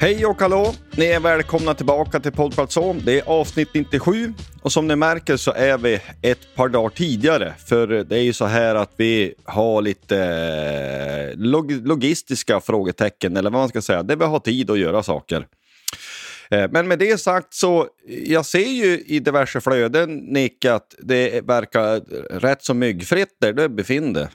[0.00, 0.74] Hej och hallå!
[0.96, 3.00] Ni är välkomna tillbaka till Poddplatson.
[3.04, 7.54] Det är avsnitt 97 och som ni märker så är vi ett par dagar tidigare.
[7.66, 13.50] För det är ju så här att vi har lite eh, log logistiska frågetecken eller
[13.50, 14.02] vad man ska säga.
[14.02, 15.46] Det vi har tid att göra saker.
[16.50, 21.44] Eh, men med det sagt så, jag ser ju i diverse flöden Nick att det
[21.44, 22.00] verkar
[22.40, 24.28] rätt så myggfritt där du befinner dig.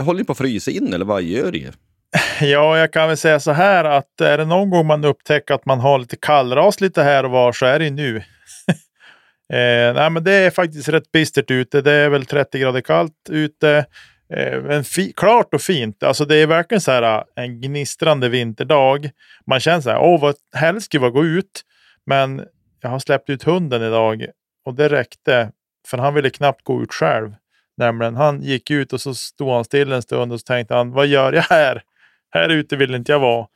[0.00, 1.70] Håller ni på att frysa in eller vad gör ni?
[2.40, 5.66] Ja, jag kan väl säga så här att är det någon gång man upptäcker att
[5.66, 8.16] man har lite kallras lite här och var så är det nu.
[9.52, 11.80] eh, nej, men det är faktiskt rätt bistert ute.
[11.80, 13.86] Det är väl 30 grader kallt ute.
[14.34, 14.84] Eh, men
[15.16, 16.02] klart och fint.
[16.02, 19.10] Alltså det är verkligen så här eh, en gnistrande vinterdag.
[19.46, 21.62] Man känner så här, åh vad helst skulle jag gå ut.
[22.06, 22.44] Men
[22.80, 24.26] jag har släppt ut hunden idag
[24.64, 25.50] och det räckte.
[25.88, 27.34] För han ville knappt gå ut själv.
[27.76, 30.92] Nämligen, han gick ut och så stod han still en stund och så tänkte han,
[30.92, 31.82] vad gör jag här?
[32.30, 33.46] Här ute vill inte jag vara.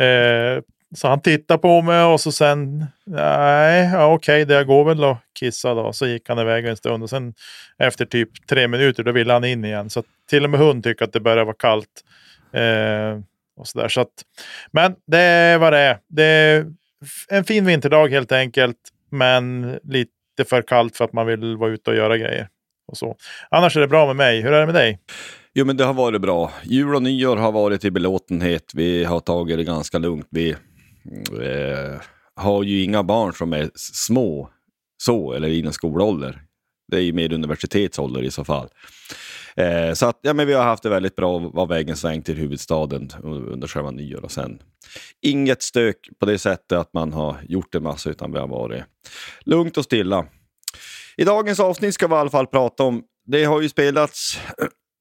[0.00, 0.62] Eh,
[0.94, 5.04] så han tittade på mig och så sen, nej, ja, okej, okay, det går väl
[5.04, 5.92] och kissa då.
[5.92, 7.34] Så gick han iväg en stund och sen
[7.78, 9.90] efter typ tre minuter då ville han in igen.
[9.90, 12.04] Så till och med hund tycker att det börjar vara kallt.
[12.52, 13.20] Eh,
[13.56, 13.88] och så där.
[13.88, 14.12] Så att,
[14.72, 15.98] men det är vad det är.
[16.08, 16.66] Det är
[17.28, 18.78] en fin vinterdag helt enkelt.
[19.10, 20.10] Men lite
[20.48, 22.48] för kallt för att man vill vara ute och göra grejer.
[22.86, 23.16] Och så.
[23.50, 24.40] Annars är det bra med mig.
[24.40, 24.98] Hur är det med dig?
[25.54, 26.52] Jo, men det har varit bra.
[26.64, 28.72] Jul och nyår har varit i belåtenhet.
[28.74, 30.26] Vi har tagit det ganska lugnt.
[30.30, 32.00] Vi eh,
[32.36, 34.50] har ju inga barn som är små
[35.02, 36.42] så, eller inom skolålder.
[36.90, 38.68] Det är ju mer universitetsålder i så fall.
[39.56, 42.36] Eh, så att, ja, men vi har haft det väldigt bra var vägen sväng till
[42.36, 44.62] huvudstaden under själva nyår och sen.
[45.22, 48.82] Inget stök på det sättet att man har gjort en massa, utan vi har varit
[49.40, 50.26] lugnt och stilla.
[51.16, 54.40] I dagens avsnitt ska vi i alla fall prata om, det har ju spelats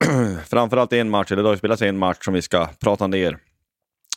[0.46, 3.38] framförallt en match, eller det har ju spelats en match som vi ska prata ner.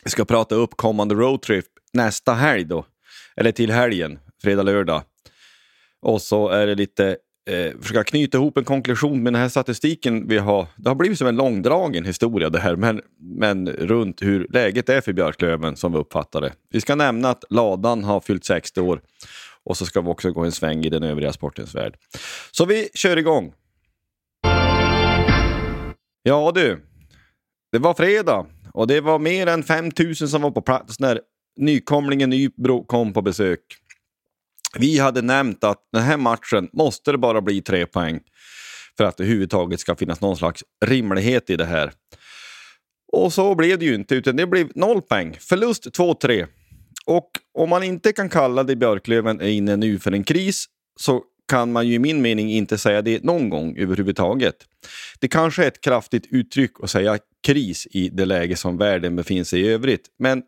[0.05, 2.87] Vi ska prata upp kommande roadtrip nästa helg då,
[3.37, 5.03] eller till helgen, fredag, lördag.
[6.03, 7.17] Och så är det lite,
[7.51, 10.67] eh, försöka knyta ihop en konklusion med den här statistiken vi har.
[10.77, 15.01] Det har blivit som en långdragen historia det här, men, men runt hur läget är
[15.01, 16.53] för Björklöven som vi uppfattar det.
[16.71, 19.01] Vi ska nämna att Ladan har fyllt 60 år
[19.65, 21.97] och så ska vi också gå en sväng i den övriga sportens värld.
[22.51, 23.53] Så vi kör igång.
[26.23, 26.83] Ja du,
[27.73, 31.21] det var fredag och det var mer än 5000 som var på plats när
[31.57, 33.61] nykomlingen Nybro kom på besök.
[34.79, 38.21] Vi hade nämnt att den här matchen måste det bara bli tre poäng
[38.97, 41.93] för att det överhuvudtaget ska finnas någon slags rimlighet i det här.
[43.13, 45.37] Och så blev det ju inte, utan det blev noll poäng.
[45.41, 46.47] Förlust 2-3.
[47.07, 50.67] Och om man inte kan kalla det Björklöven är inne nu för en kris
[51.01, 54.55] så kan man ju i min mening inte säga det någon gång överhuvudtaget.
[55.21, 59.45] Det kanske är ett kraftigt uttryck att säga kris i det läge som världen befinner
[59.45, 60.07] sig i övrigt.
[60.19, 60.43] Men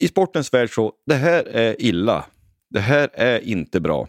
[0.00, 2.24] i sportens värld så, det här är illa.
[2.70, 4.08] Det här är inte bra.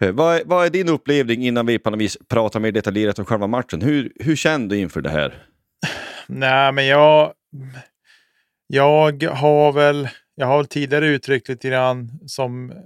[0.00, 3.18] Eh, vad är, vad är din upplevelse innan vi på något vis pratar mer detaljerat
[3.18, 3.82] om själva matchen?
[3.82, 5.46] Hur, hur känner du inför det här?
[6.26, 7.32] Nej, men jag...
[8.66, 10.08] Jag har väl...
[10.38, 12.70] Jag har tidigare uttryckt lite grann som...
[12.70, 12.76] Eh,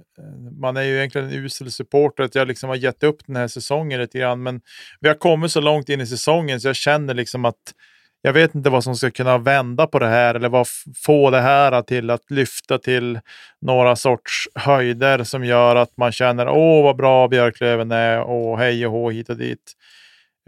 [0.59, 3.47] man är ju egentligen en usel supporter, att jag liksom har gett upp den här
[3.47, 4.43] säsongen lite grann.
[4.43, 4.61] Men
[4.99, 7.73] vi har kommit så långt in i säsongen så jag känner liksom att
[8.21, 10.67] jag vet inte vad som ska kunna vända på det här eller vad
[11.05, 13.19] få det här till att lyfta till
[13.61, 18.85] några sorts höjder som gör att man känner åh vad bra Björklöven är och hej
[18.85, 19.73] och hå hit och dit.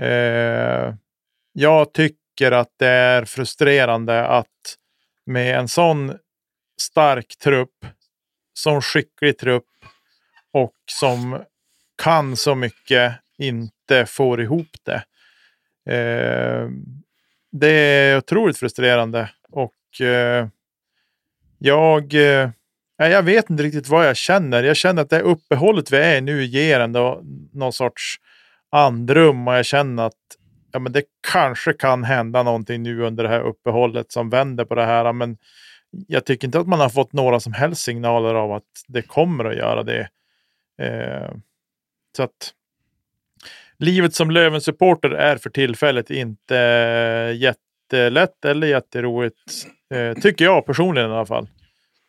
[0.01, 0.93] Eh,
[1.53, 4.47] jag tycker att det är frustrerande att
[5.25, 6.13] med en sån
[6.81, 7.85] stark trupp,
[8.53, 9.65] sån skicklig trupp
[10.51, 11.43] och som
[12.03, 15.03] kan så mycket inte får ihop det.
[15.93, 16.69] Eh,
[17.51, 20.47] det är otroligt frustrerande och eh,
[21.57, 22.49] jag, eh,
[22.97, 24.63] jag vet inte riktigt vad jag känner.
[24.63, 27.21] Jag känner att det uppehållet vi är i nu ger ändå
[27.53, 28.15] någon sorts
[28.69, 30.13] andrum och jag känner att
[30.71, 34.75] ja, men det kanske kan hända någonting nu under det här uppehållet som vänder på
[34.75, 35.13] det här.
[35.13, 35.37] Men
[36.07, 39.45] jag tycker inte att man har fått några som helst signaler av att det kommer
[39.45, 40.09] att göra det.
[40.81, 41.31] Eh,
[42.17, 42.53] så att
[43.79, 46.55] livet som Löven-supporter är för tillfället inte
[47.35, 49.37] jättelätt eller jätteroligt.
[49.93, 51.47] Eh, tycker jag personligen i alla fall.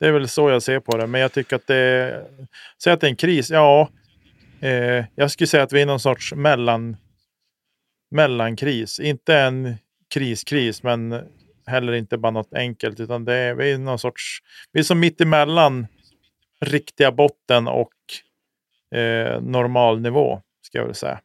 [0.01, 1.07] Det är väl så jag ser på det.
[1.07, 2.27] Men jag tycker att det...
[2.83, 3.51] Säg att det är en kris.
[3.51, 3.89] Ja,
[4.61, 6.97] eh, jag skulle säga att vi är någon sorts mellan,
[8.11, 9.01] mellankris.
[9.01, 9.75] Inte en
[10.15, 11.13] kriskris, men
[11.67, 13.01] heller inte bara något enkelt.
[13.01, 14.39] Utan det är, vi är någon sorts...
[14.73, 15.87] Vi är som mitt emellan
[16.61, 17.93] riktiga botten och
[18.99, 21.21] eh, normal nivå, ska jag väl säga.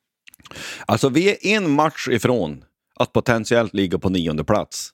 [0.85, 2.63] Alltså vi är en match ifrån
[2.95, 4.89] att potentiellt ligga på nionde plats.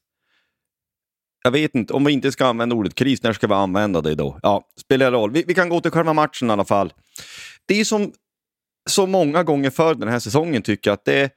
[1.44, 4.16] Jag vet inte, om vi inte ska använda ordet kris, när ska vi använda det
[4.16, 4.40] då?
[4.42, 5.32] Ja, spelar roll.
[5.32, 6.94] Vi, vi kan gå till själva matchen i alla fall.
[7.66, 8.14] Det är som
[8.90, 11.30] så många gånger för den här säsongen tycker jag att det är,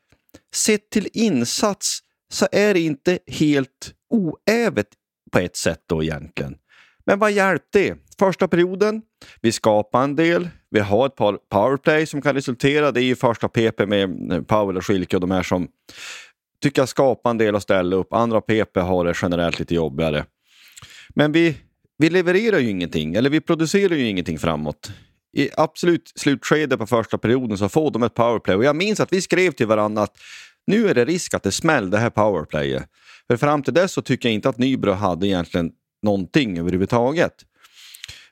[0.54, 1.98] sett till insats
[2.32, 4.88] så är det inte helt oävet
[5.32, 6.56] på ett sätt då egentligen.
[7.06, 7.96] Men vad hjälpte det?
[8.18, 9.02] Första perioden,
[9.40, 10.48] vi skapar en del.
[10.70, 12.92] Vi har ett par powerplay som kan resultera.
[12.92, 15.68] Det är ju första PP med eh, Powell och Schilke och de här som
[16.62, 18.12] tycker jag skapar en del och ställa upp.
[18.12, 20.24] Andra PP har det generellt lite jobbigare.
[21.08, 21.56] Men vi,
[21.98, 24.90] vi levererar ju ingenting, eller vi producerar ju ingenting framåt.
[25.32, 28.56] I absolut slutskede på första perioden så får de ett powerplay.
[28.56, 30.16] Och jag minns att vi skrev till varandra att
[30.66, 32.82] nu är det risk att det smäller det här powerplayet.
[33.28, 35.72] För fram till dess så tycker jag inte att Nybro hade egentligen
[36.02, 37.32] någonting överhuvudtaget.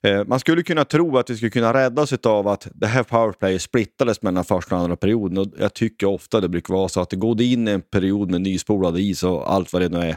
[0.02, 3.62] Eh, man skulle kunna tro att vi skulle kunna räddas av att det här powerplayet
[3.62, 5.38] splittades mellan första och andra perioden.
[5.38, 8.40] Och jag tycker ofta det brukar vara så att det går in en period med
[8.40, 10.16] nyspolad is och allt vad det nu är,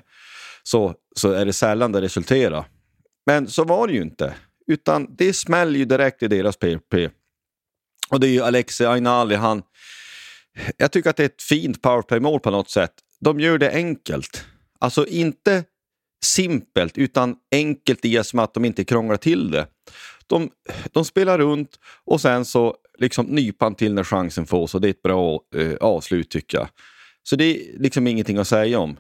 [0.64, 2.66] så, så är det sällan det resulterar.
[3.26, 4.34] Men så var det ju inte,
[4.68, 7.10] utan det smäller ju direkt i deras PP.
[8.10, 9.62] Och det är ju Alexi Ainali, han...
[10.78, 12.92] Jag tycker att det är ett fint powerplay-mål på något sätt.
[13.20, 14.46] De gör det enkelt.
[14.80, 15.64] Alltså inte
[16.26, 19.68] simpelt utan enkelt i som att de inte krånglar till det.
[20.28, 20.50] De,
[20.92, 24.90] de spelar runt och sen så liksom nypan till när chansen fås och det är
[24.90, 26.68] ett bra eh, avslut tycker jag.
[27.24, 29.00] Så det är liksom ingenting att säga om.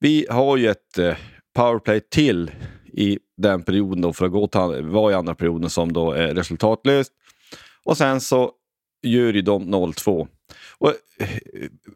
[0.00, 1.16] Vi har ju ett eh,
[1.54, 2.50] powerplay till
[2.92, 6.34] i den perioden då för att gå till, vara i andra perioden som då är
[6.34, 7.12] resultatlöst.
[7.84, 8.52] Och sen så
[9.02, 10.28] gör ju de 0-2.
[10.80, 10.92] Och,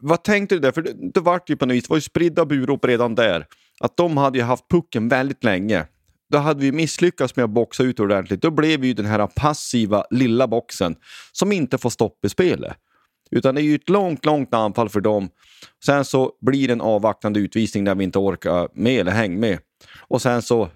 [0.00, 0.72] vad tänkte du där?
[0.72, 3.46] För det, det vart ju på något vis, det var ju spridda burop redan där
[3.80, 5.86] att de hade ju haft pucken väldigt länge.
[6.30, 8.42] Då hade vi misslyckats med att boxa ut ordentligt.
[8.42, 10.96] Då blev vi ju den här passiva lilla boxen
[11.32, 12.76] som inte får stopp i spelet.
[13.30, 15.28] Utan det är ju ett långt, långt anfall för dem.
[15.84, 19.58] Sen så blir det en avvaktande utvisning när vi inte orkar med eller häng med.
[20.08, 20.68] Och sen så,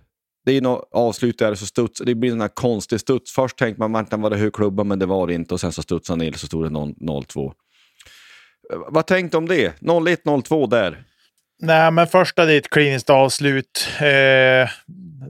[0.45, 3.33] det är något avslut där så studs, det blir en här konstig studs.
[3.33, 5.61] Först tänkte man att det var det hög klubba men det var det inte och
[5.61, 7.53] sen så studsade han ner så stod det 0-2.
[8.73, 9.75] Eh, vad tänkte du om det?
[10.11, 11.03] 01, 02 där.
[11.59, 13.89] Nej, men första det är ett kliniskt avslut.
[13.99, 14.69] Eh,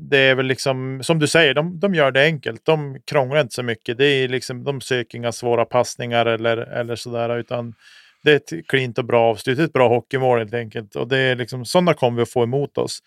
[0.01, 2.65] det är väl liksom, som du säger, de, de gör det enkelt.
[2.65, 3.99] De krånglar inte så mycket.
[3.99, 7.75] Det är liksom, de söker inga svåra passningar eller, eller sådär, utan
[8.23, 9.59] det är ett klint och bra avslut.
[9.59, 10.97] Ett bra hockeymål helt enkelt.
[10.97, 12.99] Och det är liksom, sådana kommer vi att få emot oss.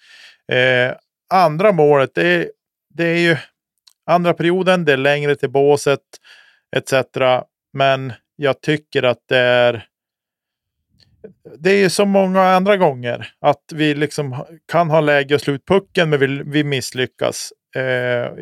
[0.51, 0.93] Eh,
[1.33, 2.51] andra målet, det är,
[2.89, 3.37] det är ju
[4.05, 5.99] andra perioden, det är längre till båset
[6.75, 6.93] etc.
[7.73, 9.85] Men jag tycker att det är
[11.59, 15.65] det är så många andra gånger att vi liksom kan ha läge att slå ut
[15.65, 17.53] pucken men vi, vi misslyckas.
[17.75, 17.83] Eh,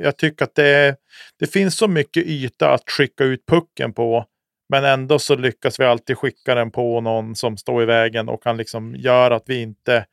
[0.04, 0.96] jag tycker att det,
[1.40, 4.26] det finns så mycket yta att skicka ut pucken på.
[4.70, 8.44] Men ändå så lyckas vi alltid skicka den på någon som står i vägen och
[8.44, 10.06] kan liksom göra att vi inte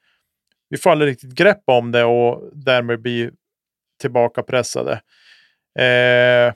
[0.68, 3.32] vi får aldrig riktigt grepp om det och därmed blir
[4.00, 5.00] tillbaka pressade.
[5.78, 6.54] Eh,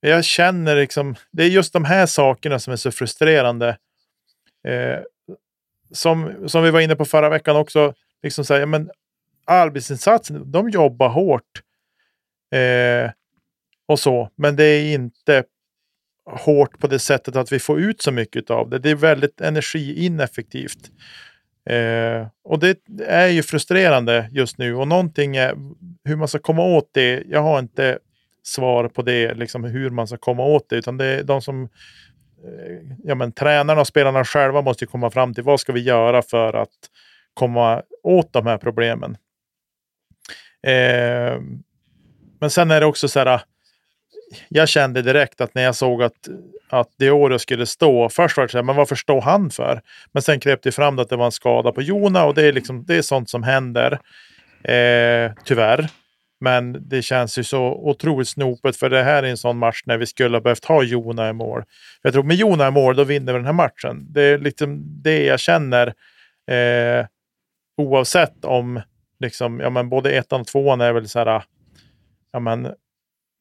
[0.00, 3.76] jag känner liksom, det är just de här sakerna som är så frustrerande.
[4.64, 4.98] Eh,
[5.90, 8.90] som, som vi var inne på förra veckan också, liksom säga, men
[9.44, 11.62] arbetsinsatsen, de jobbar hårt.
[12.54, 13.10] Eh,
[13.86, 15.44] och så, men det är inte
[16.30, 18.78] hårt på det sättet att vi får ut så mycket av det.
[18.78, 20.90] Det är väldigt energiineffektivt.
[21.70, 25.54] Eh, och det är ju frustrerande just nu och någonting är
[26.04, 27.22] hur man ska komma åt det.
[27.28, 27.98] Jag har inte
[28.42, 31.68] svar på det, liksom hur man ska komma åt det, utan det är de som
[32.44, 36.22] Eh, ja, men, tränarna och spelarna själva måste komma fram till vad ska vi göra
[36.22, 36.68] för att
[37.34, 39.16] komma åt de här problemen.
[40.66, 41.40] Eh,
[42.40, 43.26] men sen är det också så här.
[43.26, 43.40] Ah,
[44.48, 46.28] jag kände direkt att när jag såg att,
[46.68, 48.08] att Dioro skulle stå.
[48.08, 49.80] Först var det så här, men varför står han för?
[50.12, 52.52] Men sen kröp det fram att det var en skada på Jona och det är,
[52.52, 53.92] liksom, det är sånt som händer.
[54.64, 55.88] Eh, tyvärr.
[56.42, 59.98] Men det känns ju så otroligt snopet för det här är en sån match när
[59.98, 61.64] vi skulle ha behövt ha Jona i mål.
[62.02, 64.06] Jag tror med Jona i mål, då vinner vi den här matchen.
[64.12, 65.86] Det är liksom det jag känner.
[66.50, 67.06] Eh,
[67.76, 68.80] oavsett om
[69.20, 71.42] liksom, ja, men både ettan och tvåan är väl så här.
[72.32, 72.72] Ja, men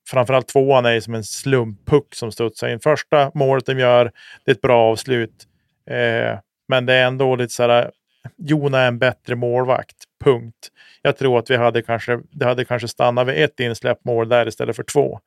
[0.09, 2.79] framförallt tvåan är som en slumppuck som studsar in.
[2.79, 4.11] Första målet de gör,
[4.45, 5.47] det är ett bra avslut.
[5.89, 7.91] Eh, men det är ändå lite så här.
[8.37, 9.97] Jona är en bättre målvakt.
[10.23, 10.71] Punkt.
[11.01, 14.47] Jag tror att vi hade kanske, det hade kanske stannat vid ett insläppt mål där
[14.47, 15.19] istället för två.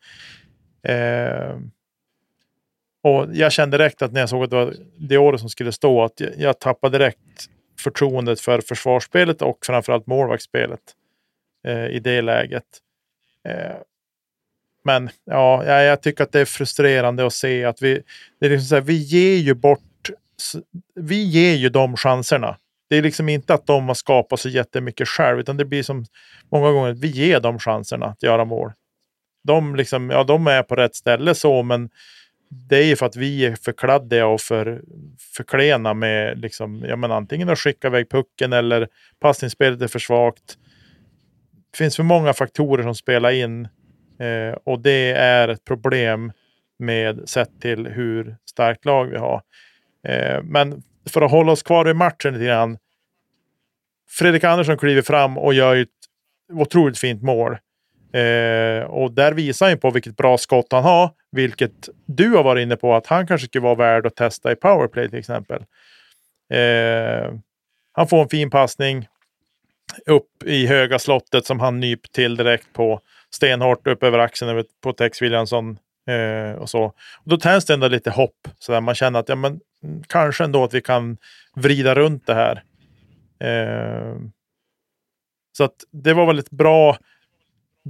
[0.82, 1.56] Eh,
[3.02, 5.72] och jag kände direkt att när jag såg att det var det året som skulle
[5.72, 7.48] stå, att jag, jag tappade direkt
[7.80, 10.80] förtroendet för försvarsspelet och framförallt målvaktsspelet
[11.66, 12.64] eh, i det läget.
[13.48, 13.76] Eh,
[14.84, 18.02] men ja, jag tycker att det är frustrerande att se att vi,
[18.40, 20.10] det är liksom så här, vi ger ju bort,
[20.94, 22.56] vi ger ju de chanserna.
[22.88, 26.04] Det är liksom inte att de har skapat så jättemycket själv, utan det blir som
[26.52, 28.72] många gånger att vi ger dem chanserna att göra mål.
[29.44, 31.90] De, liksom, ja, de är på rätt ställe så, men
[32.68, 34.82] det är ju för att vi är för kladdiga och för,
[35.36, 38.88] för klena med liksom, ja, men antingen att skicka iväg pucken eller
[39.20, 40.58] passningsspelet är för svagt.
[41.72, 43.68] Det finns för många faktorer som spelar in
[44.20, 46.32] eh, och det är ett problem
[46.78, 49.42] med sett till hur starkt lag vi har.
[50.08, 52.78] Eh, men för att hålla oss kvar i matchen lite grann.
[54.10, 55.88] Fredrik Andersson kliver fram och gör ett
[56.52, 57.52] otroligt fint mål.
[58.12, 61.10] Eh, och där visar han på vilket bra skott han har.
[61.32, 64.56] Vilket du har varit inne på att han kanske skulle vara värd att testa i
[64.56, 65.64] powerplay till exempel.
[66.52, 67.34] Eh,
[67.92, 69.08] han får en fin passning
[70.06, 74.92] upp i höga slottet som han nyp till direkt på stenhårt upp över axeln på
[74.92, 75.78] Tex Williamson.
[76.08, 76.84] Eh, och så.
[76.84, 76.94] Och
[77.24, 78.48] då tänds det ändå lite hopp.
[78.58, 79.60] Så där man känner att ja, men,
[80.06, 81.16] kanske ändå att vi kan
[81.56, 82.62] vrida runt det här.
[83.40, 84.16] Eh,
[85.56, 86.98] så att det var väldigt bra.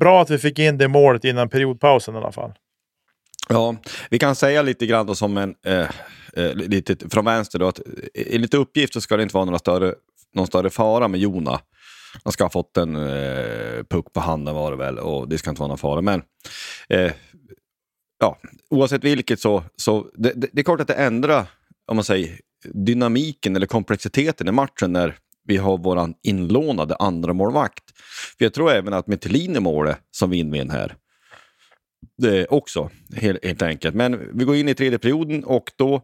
[0.01, 2.53] Bra att vi fick in det målet innan periodpausen i alla fall.
[3.49, 3.77] Ja,
[4.11, 5.89] vi kan säga lite grann då som en, eh,
[6.33, 7.81] eh, lite från vänster då, att
[8.15, 9.95] enligt uppgift så ska det inte vara några större,
[10.35, 11.61] någon större fara med Jona.
[12.25, 15.51] Han ska ha fått en eh, puck på handen var det väl och det ska
[15.51, 16.01] inte vara någon fara.
[16.01, 16.23] Men
[16.89, 17.13] eh,
[18.21, 18.39] ja,
[18.71, 21.47] oavsett vilket så, så det, det, det, är klart att det ändrar
[21.87, 22.41] om man säger,
[22.73, 27.85] dynamiken eller komplexiteten i matchen när vi har vår inlånade andra målvakt.
[28.39, 30.97] För jag tror även att Metelin är i målet som vinner här,
[32.19, 33.95] det också, helt, helt, enkelt.
[33.95, 35.95] Men vi går in i tredje perioden och då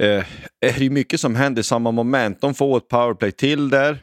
[0.00, 0.24] eh,
[0.60, 2.40] är det mycket som händer i samma moment.
[2.40, 4.02] De får ett powerplay till där.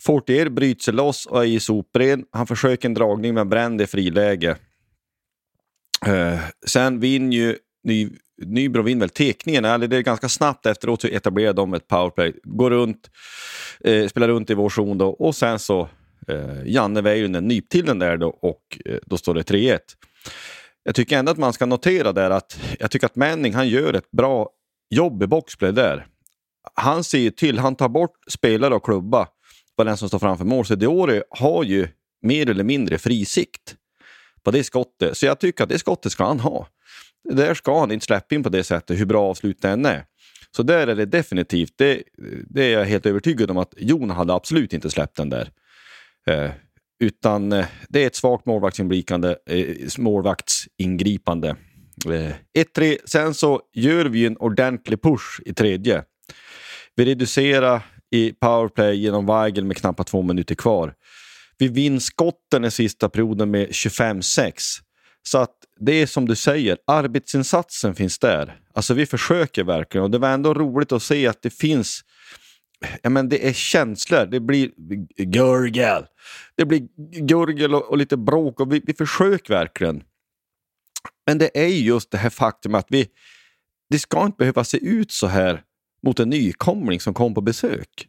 [0.00, 2.24] Fortier bryter sig loss och är i sopren.
[2.32, 4.56] Han försöker en dragning men brände friläge.
[6.06, 11.00] Eh, sen vinner ju Ny, Nybro vinner väl tekningen, eller det är ganska snabbt efteråt
[11.00, 12.34] så etablerar de ett powerplay.
[12.44, 13.10] Går runt,
[13.80, 15.88] eh, spelar runt i vår zon då och sen så
[16.28, 19.78] eh, Janne Väyrynen nyp till den där då och eh, då står det 3-1.
[20.82, 23.94] Jag tycker ändå att man ska notera där att jag tycker att Manning han gör
[23.94, 24.50] ett bra
[24.90, 26.06] jobb i boxplay där.
[26.74, 29.28] Han ser ju till, han tar bort spelare och klubba
[29.76, 30.66] på den som står framför mål.
[30.66, 31.88] Så Diori har ju
[32.22, 33.76] mer eller mindre frisikt
[34.42, 35.16] på det skottet.
[35.16, 36.66] Så jag tycker att det skottet ska han ha.
[37.24, 40.04] Där ska han inte släppa in på det sättet, hur bra avslut det än är.
[40.56, 41.72] Så där är det definitivt.
[41.76, 42.02] Det,
[42.48, 45.50] det är jag helt övertygad om att Jon hade absolut inte släppt den där.
[46.26, 46.50] Eh,
[47.00, 49.38] utan eh, det är ett svagt målvaktsingripande.
[49.50, 49.66] Eh,
[49.98, 51.56] målvaktsingripande.
[52.06, 52.96] Eh, 1-3.
[53.04, 56.04] Sen så gör vi en ordentlig push i tredje.
[56.96, 60.94] Vi reducerar i powerplay genom Weigel med knappt två minuter kvar.
[61.58, 64.52] Vi vinner skotten i sista perioden med 25-6.
[65.22, 68.60] Så att det är som du säger, arbetsinsatsen finns där.
[68.72, 72.04] Alltså vi försöker verkligen och det var ändå roligt att se att det finns
[73.02, 74.26] ja, men det är känslor.
[74.26, 74.70] Det blir
[75.16, 76.06] gurgel.
[76.56, 76.88] Det blir
[77.20, 80.02] gurgel och, och lite bråk och vi, vi försöker verkligen.
[81.26, 83.06] Men det är just det här faktum att vi,
[83.90, 85.62] det ska inte behöva se ut så här
[86.02, 88.08] mot en nykomling som kom på besök.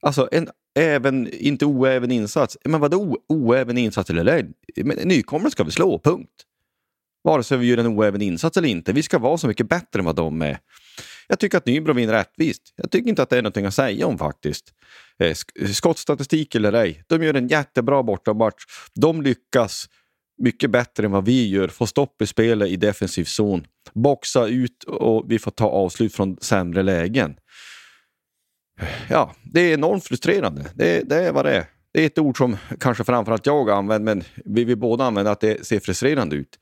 [0.00, 2.58] Alltså en även, inte oäven insats.
[2.64, 4.52] Men vadå oäven insats eller ej?
[5.04, 6.45] Nykomling ska vi slå, punkt.
[7.26, 8.92] Vare sig vi gör en oäven insats eller inte.
[8.92, 10.58] Vi ska vara så mycket bättre än vad de är.
[11.28, 12.62] Jag tycker att Nybro vinner rättvist.
[12.76, 14.72] Jag tycker inte att det är någonting att säga om faktiskt.
[15.18, 15.34] Eh,
[15.72, 18.64] skottstatistik eller ej, de gör en jättebra bortamatch.
[18.94, 19.88] De lyckas
[20.38, 21.68] mycket bättre än vad vi gör.
[21.68, 23.64] Få stopp i spelet i defensiv zon.
[23.94, 27.36] Boxa ut och vi får ta avslut från sämre lägen.
[29.10, 30.64] Ja, det är enormt frustrerande.
[30.74, 31.64] Det, det är vad det är.
[31.92, 35.40] Det är ett ord som kanske framförallt jag använder, men vi, vi båda använder att
[35.40, 36.58] det ser frustrerande ut.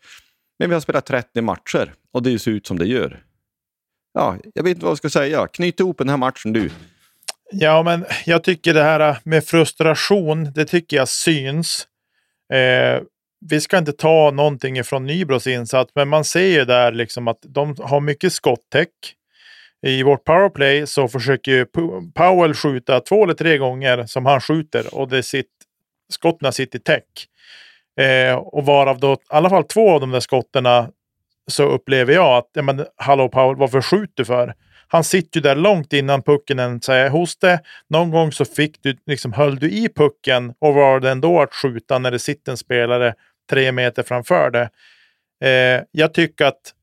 [0.58, 3.22] Men vi har spelat 30 matcher och det ser ut som det gör.
[4.14, 5.46] Ja, jag vet inte vad jag ska säga.
[5.46, 6.70] Knyt ihop den här matchen du.
[7.52, 11.88] Ja, men jag tycker det här med frustration, det tycker jag syns.
[12.52, 13.02] Eh,
[13.50, 17.38] vi ska inte ta någonting ifrån Nybros insats, men man ser ju där liksom att
[17.42, 18.90] de har mycket skottäck.
[19.86, 21.66] I vårt powerplay så försöker
[22.14, 25.50] Powell skjuta två eller tre gånger som han skjuter och det sitt,
[26.12, 27.28] skotten sitter i täck.
[28.00, 30.88] Eh, och varav då i alla fall två av de där skotterna
[31.46, 34.54] så upplever jag att, ja men hallå Paul, varför skjuter du för?
[34.88, 37.60] Han sitter ju där långt innan pucken ens är hos det.
[37.88, 41.54] Någon gång så fick du, liksom, höll du i pucken och var det ändå att
[41.54, 43.14] skjuta när det sitter en spelare
[43.50, 44.70] tre meter framför det.
[45.48, 46.74] Eh, jag tycker att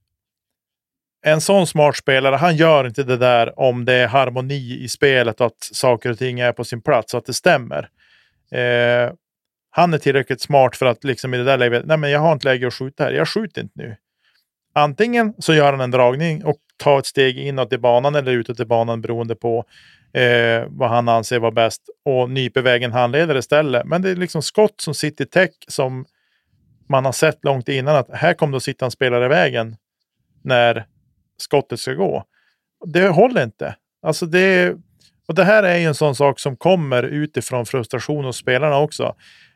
[1.26, 5.42] en sån smart spelare, han gör inte det där om det är harmoni i spelet
[5.42, 7.90] och att saker och ting är på sin plats och att det stämmer.
[8.52, 9.12] Eh,
[9.72, 12.34] han är tillräckligt smart för att liksom i det där läget, nej men jag har
[12.34, 13.96] inte läge att skjuta här, jag skjuter inte nu.
[14.74, 18.60] Antingen så gör han en dragning och tar ett steg inåt i banan eller utåt
[18.60, 19.66] i banan beroende på
[20.14, 23.86] eh, vad han anser vara bäst och nyper vägen handledare istället.
[23.86, 26.06] Men det är liksom skott som sitter i täck som
[26.90, 29.76] man har sett långt innan att här kommer det att sitta en spelare i vägen
[30.44, 30.86] när
[31.38, 32.24] skottet ska gå.
[32.86, 33.76] Det håller inte.
[34.02, 34.76] Alltså det,
[35.28, 39.16] och det här är ju en sån sak som kommer utifrån frustration hos spelarna också.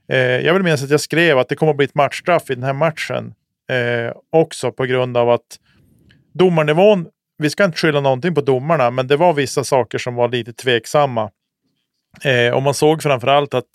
[0.10, 2.56] Eh, jag vill minnas att jag skrev att det kommer att bli ett matchstraff i
[2.56, 3.34] den här matchen
[3.70, 5.60] eh, också på grund av att
[6.34, 10.30] domarnivån, vi ska inte skylla någonting på domarna, men det var vissa saker som var
[10.30, 11.32] lite tveksamma.
[12.24, 13.70] Eh, och man såg framförallt att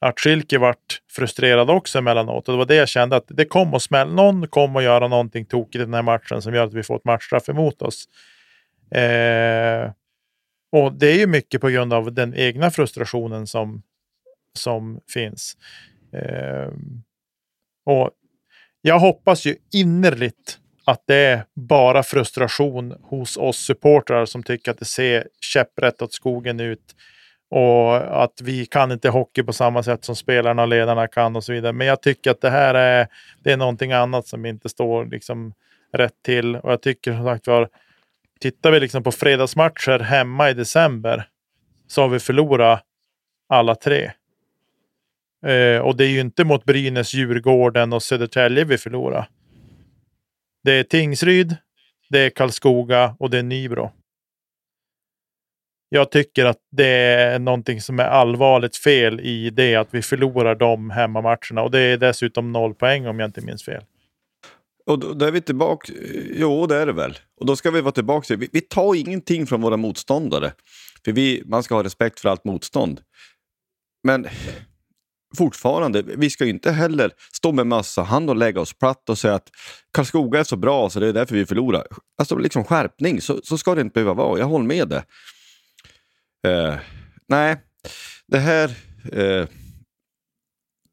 [0.00, 2.48] att Schilke vart frustrerad också emellanåt.
[2.48, 4.12] Och det var det jag kände att det kom att smälla.
[4.12, 6.96] Någon kom att göra någonting tokigt i den här matchen som gör att vi får
[6.96, 8.04] ett matchstraff emot oss.
[8.94, 9.90] Eh,
[10.72, 13.82] och det är ju mycket på grund av den egna frustrationen som,
[14.58, 15.56] som finns.
[16.12, 16.72] Eh,
[17.84, 18.10] och
[18.82, 24.78] jag hoppas ju innerligt att det är bara frustration hos oss supportrar som tycker att
[24.78, 26.94] det ser käpprätt åt skogen ut
[27.50, 31.44] och att vi kan inte hockey på samma sätt som spelarna och ledarna kan och
[31.44, 31.72] så vidare.
[31.72, 33.08] Men jag tycker att det här är,
[33.42, 35.54] det är någonting annat som inte står liksom
[35.92, 36.56] rätt till.
[36.56, 37.68] Och jag tycker som sagt var,
[38.40, 41.28] tittar vi liksom på fredagsmatcher hemma i december
[41.86, 42.82] så har vi förlorat
[43.48, 44.12] alla tre.
[45.46, 49.28] Eh, och det är ju inte mot Brynäs, Djurgården och Södertälje vi förlorar.
[50.64, 51.56] Det är Tingsryd,
[52.10, 53.90] det är Karlskoga och det är Nybro
[55.92, 60.54] jag tycker att det är någonting som är allvarligt fel i det att vi förlorar
[60.54, 61.62] de hemmamatcherna.
[61.62, 63.84] Och det är dessutom noll poäng om jag inte minns fel.
[64.86, 65.92] Och då, då är vi tillbaka.
[66.34, 67.18] Jo, det är det väl.
[67.40, 68.36] Och då ska vi vara tillbaka.
[68.36, 70.52] Vi, vi tar ingenting från våra motståndare.
[71.04, 73.00] För vi, man ska ha respekt för allt motstånd.
[74.02, 74.26] Men
[75.36, 79.18] fortfarande, vi ska ju inte heller stå med mössa hand och lägga oss platt och
[79.18, 79.48] säga att
[79.92, 81.86] Karlskoga är så bra så det är därför vi förlorar.
[82.18, 84.38] Alltså liksom skärpning, så, så ska det inte behöva vara.
[84.38, 85.02] Jag håller med dig.
[86.46, 86.74] Eh,
[87.28, 87.56] nej,
[88.26, 88.70] det här...
[89.12, 89.46] Eh,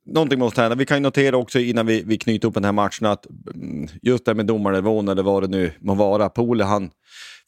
[0.06, 0.76] någonting måste hända.
[0.76, 4.26] Vi kan notera också innan vi, vi knyter upp den här matchen att mm, just
[4.26, 6.30] det med domarnivån eller vad det nu må vara.
[6.30, 6.90] Pole han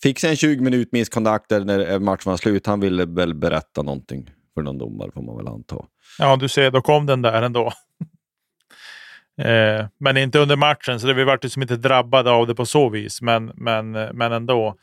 [0.03, 2.67] fick sig en 20 minut misskontakt när matchen var slut.
[2.67, 5.85] Han ville väl berätta någonting för någon domare får man väl anta.
[6.19, 7.67] Ja, du ser, då kom den där ändå.
[9.41, 12.65] eh, men inte under matchen, så det, vi vart liksom inte drabbade av det på
[12.65, 13.21] så vis.
[13.21, 14.75] Men, men, eh, men ändå.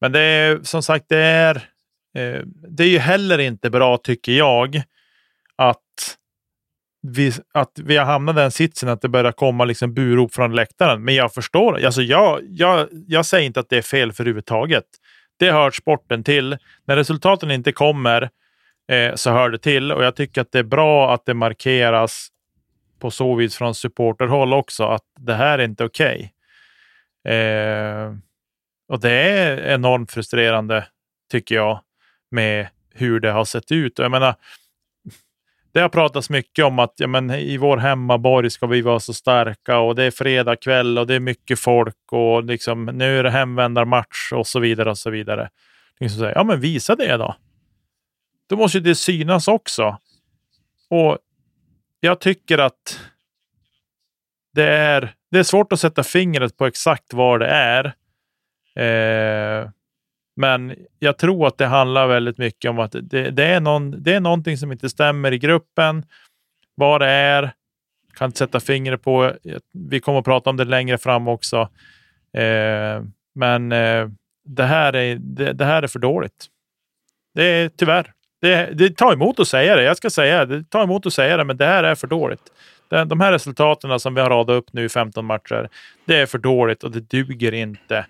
[0.00, 1.68] Men det är som sagt, det är
[2.14, 4.82] Eh, det är ju heller inte bra, tycker jag,
[5.56, 6.16] att
[7.02, 10.54] vi, att vi har hamnat i den sitsen att det börjar komma liksom burop från
[10.54, 11.04] läktaren.
[11.04, 11.84] Men jag förstår.
[11.84, 14.84] Alltså jag, jag, jag säger inte att det är fel för överhuvudtaget.
[15.38, 16.58] Det hör sporten till.
[16.86, 18.30] När resultaten inte kommer
[18.90, 22.28] eh, så hör det till och jag tycker att det är bra att det markeras
[22.98, 26.32] på så vis från supporterhåll också att det här är inte okej.
[27.24, 27.36] Okay.
[27.36, 28.14] Eh,
[28.88, 30.86] och det är enormt frustrerande
[31.30, 31.80] tycker jag.
[32.30, 33.98] med hur det har sett ut.
[33.98, 34.34] Och jag menar,
[35.72, 39.14] det har pratats mycket om att ja, men, i vår hemmaborg ska vi vara så
[39.14, 43.22] starka och det är fredag kväll och det är mycket folk och liksom, nu är
[43.22, 45.48] det hemvändarmatch och så vidare och så vidare.
[46.00, 47.34] Liksom säger, ja, men visa det då.
[48.50, 49.98] Då måste det synas också.
[50.88, 51.18] Och
[52.00, 53.00] jag tycker att
[54.54, 57.84] det är, det är svårt att sätta fingret på exakt vad det är.
[58.74, 59.70] Eh,
[60.36, 64.14] men jag tror att det handlar väldigt mycket om att det, det, är någon, det
[64.14, 66.04] är någonting som inte stämmer i gruppen.
[66.74, 67.52] Vad det är,
[68.14, 69.32] kan inte sätta fingret på.
[69.72, 71.68] Vi kommer att prata om det längre fram också.
[72.32, 73.02] Eh,
[73.34, 74.08] men eh,
[74.44, 76.46] det, här är, det, det, här är för dåligt.
[77.34, 78.14] Det är tyvärr.
[78.40, 79.82] Det, det tar emot att säga det.
[79.82, 80.58] Jag ska säga det.
[80.58, 82.42] Det tar emot att säga det, men det här är för dåligt.
[82.88, 85.68] De här resultaten som vi har radat upp nu i 15 matcher,
[86.04, 88.06] det är för dåligt och det duger inte.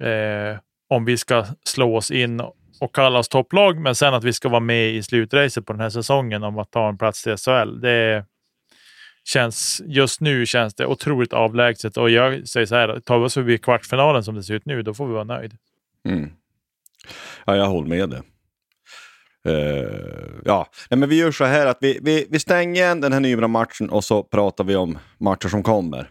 [0.00, 0.58] Eh,
[0.88, 2.40] om vi ska slå oss in
[2.80, 5.80] och kalla oss topplag, men sen att vi ska vara med i slutracet på den
[5.80, 7.80] här säsongen om att ta en plats i SHL.
[7.80, 8.24] Det
[9.24, 13.34] känns, just nu känns det otroligt avlägset och jag säger så här, tar vi oss
[13.34, 15.56] förbi kvartsfinalen som det ser ut nu, då får vi vara nöjd.
[16.08, 16.30] Mm.
[17.44, 18.20] Ja, jag håller med dig.
[19.46, 19.52] Uh,
[20.44, 23.20] ja, Nej, men vi gör så här att vi, vi, vi stänger igen den här
[23.20, 26.10] Nybro-matchen och så pratar vi om matcher som kommer.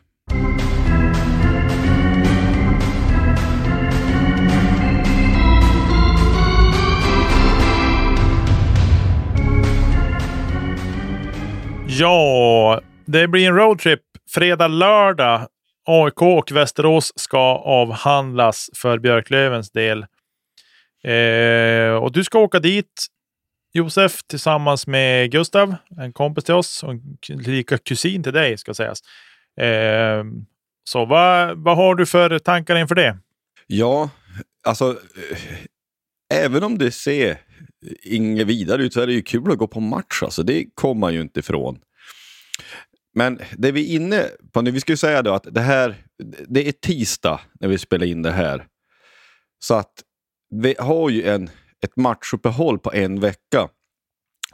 [12.00, 15.48] Ja, det blir en roadtrip fredag, lördag.
[15.88, 20.06] AIK och Västerås ska avhandlas för Björklövens del.
[21.04, 23.06] Eh, och du ska åka dit,
[23.78, 26.94] Josef, tillsammans med Gustav, en kompis till oss och
[27.30, 29.00] lika kusin till dig ska sägas.
[29.62, 30.24] Eh,
[30.84, 33.18] så vad, vad har du för tankar inför det?
[33.68, 34.10] Ja,
[34.64, 34.90] alltså
[35.32, 37.38] eh, även om det ser
[38.04, 40.24] inget vidare ut så är det ju kul att gå på match.
[40.24, 41.80] Alltså, det kommer man ju inte ifrån.
[43.14, 45.96] Men det vi är inne på nu, vi ska ju säga då att det här,
[46.48, 48.66] det är tisdag när vi spelar in det här.
[49.60, 49.94] Så att
[50.50, 51.50] vi har ju en,
[51.86, 53.70] ett matchuppehåll på en vecka.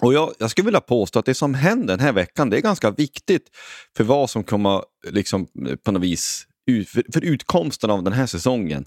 [0.02, 2.62] Och jag, jag skulle vilja påstå att det som händer den här veckan, det är
[2.62, 3.50] ganska viktigt
[3.98, 5.48] för vad som kommer liksom,
[5.84, 8.86] på något vis ut, för, för utkomsten av den här säsongen.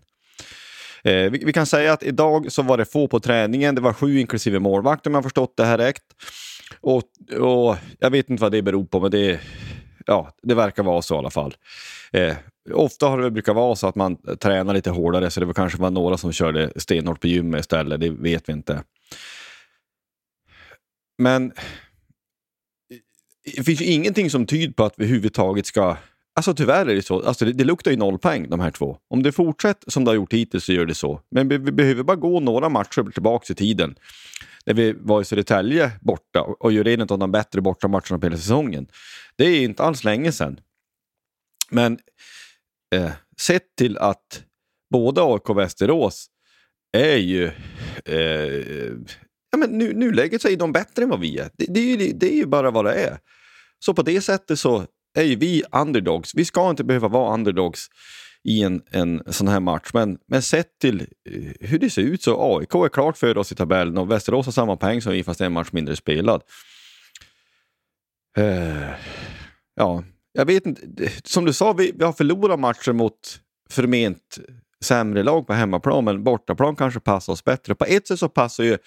[1.04, 3.74] Eh, vi, vi, kan säga att idag så var det få på träningen.
[3.74, 6.02] Det var sju inklusive målvakt om jag förstått det här rätt.
[6.80, 7.02] Och,
[7.40, 9.40] och jag vet inte vad det beror på, men det,
[10.06, 11.54] ja, det verkar vara så i alla fall.
[12.12, 12.36] Eh,
[12.72, 15.78] ofta har det brukat vara så att man tränar lite hårdare, så det var kanske
[15.78, 18.00] var några som körde stenhårt på gymmet istället.
[18.00, 18.82] Det vet vi inte.
[21.18, 21.52] Men
[23.56, 25.96] det finns ju ingenting som tyder på att vi överhuvudtaget ska
[26.36, 27.22] Alltså tyvärr är det så.
[27.22, 28.96] Alltså, det, det luktar ju noll poäng de här två.
[29.08, 31.20] Om det fortsätter som det har gjort hittills så gör det så.
[31.30, 33.94] Men vi, vi behöver bara gå några matcher tillbaka i tiden.
[34.66, 38.36] När vi var i Södertälje borta och gjorde en av de bättre bortamatcherna på hela
[38.36, 38.86] säsongen.
[39.36, 40.60] Det är inte alls länge sedan.
[41.70, 41.98] Men
[42.94, 44.44] eh, sett till att
[44.90, 46.26] både AIK och Västerås
[46.92, 47.50] är ju...
[48.04, 48.92] Eh,
[49.50, 51.50] ja, men nu, nuläget så är de bättre än vad vi är.
[51.58, 53.18] Det, det, är ju, det är ju bara vad det är.
[53.78, 54.86] Så på det sättet så
[55.18, 56.34] är ju vi underdogs.
[56.34, 57.88] Vi ska inte behöva vara underdogs
[58.44, 59.90] i en, en sån här match.
[59.94, 63.52] Men, men sett till eh, hur det ser ut så AIK är klart för oss
[63.52, 66.42] i tabellen och Västerås har samma poäng som vi fast en match mindre spelad.
[68.38, 68.90] Uh,
[69.74, 71.10] ja, jag vet inte.
[71.24, 74.38] Som du sa, vi, vi har förlorat matcher mot förment
[74.84, 77.74] sämre lag på hemmaplan, men bortaplan kanske passar oss bättre.
[77.74, 78.78] På ett sätt så passar ju,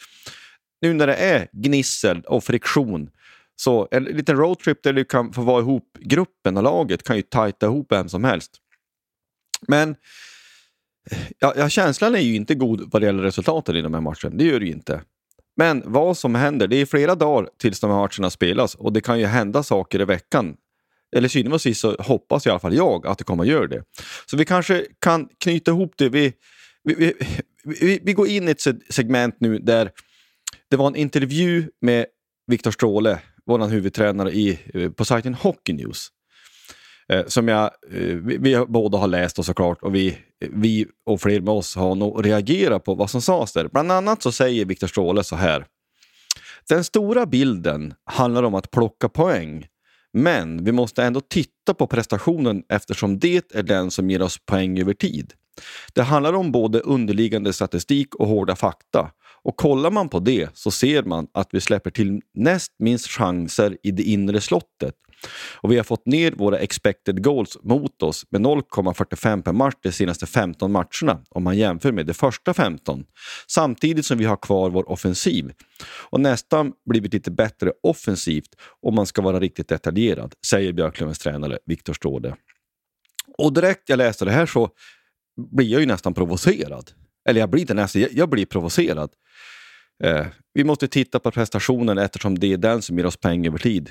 [0.82, 3.10] nu när det är gnissel och friktion,
[3.56, 7.22] så en liten roadtrip där du kan få vara ihop gruppen och laget kan ju
[7.22, 8.62] tajta ihop vem som helst.
[9.68, 9.96] Men
[11.40, 14.30] ja, ja, känslan är ju inte god vad det gäller resultaten i de här matcherna.
[14.38, 15.02] Det gör det ju inte.
[15.56, 19.02] Men vad som händer, det är flera dagar tills de här matcherna spelas och det
[19.02, 20.58] kan ju hända saker i veckan.
[21.16, 23.68] Eller synd och sist så hoppas i alla fall jag att det kommer att göra
[23.68, 23.84] det.
[24.26, 26.10] Så vi kanske kan knyta ihop det.
[26.10, 26.34] Vi,
[26.84, 27.14] vi, vi,
[27.64, 29.92] vi, vi går in i ett segment nu där
[30.70, 32.06] det var en intervju med
[32.48, 36.08] Viktor Stråle vår huvudtränare i, eh, på sajten Hockey News.
[37.10, 41.22] Eh, som jag, eh, vi, vi, båda har läst och såklart och vi, vi och
[41.22, 43.68] fler med oss har nog reagerat på vad som sades där.
[43.68, 45.66] Bland annat så säger Viktor Stråle så här.
[46.70, 49.66] Den stora bilden handlar om att plocka poäng.
[50.14, 54.80] Men vi måste ändå titta på prestationen eftersom det är den som ger oss poäng
[54.80, 55.34] över tid.
[55.94, 59.12] Det handlar om både underliggande statistik och hårda fakta.
[59.44, 63.78] Och kollar man på det så ser man att vi släpper till näst minst chanser
[63.84, 64.96] i det inre slottet.
[65.56, 69.92] Och vi har fått ner våra expected goals mot oss med 0,45 per match de
[69.92, 73.06] senaste 15 matcherna om man jämför med de första 15.
[73.48, 75.52] Samtidigt som vi har kvar vår offensiv.
[76.10, 81.60] Och nästan blivit lite bättre offensivt om man ska vara riktigt detaljerad, säger Björklövens tränare
[81.66, 82.36] Viktor Stråde.
[83.38, 84.70] Och direkt jag läste det här så
[85.52, 86.92] blir jag ju nästan provocerad.
[87.30, 89.10] Eller jag blir inte nästan, jag, jag blir provocerad.
[90.04, 93.58] Eh, vi måste titta på prestationen eftersom det är den som ger oss poäng över
[93.58, 93.90] tid.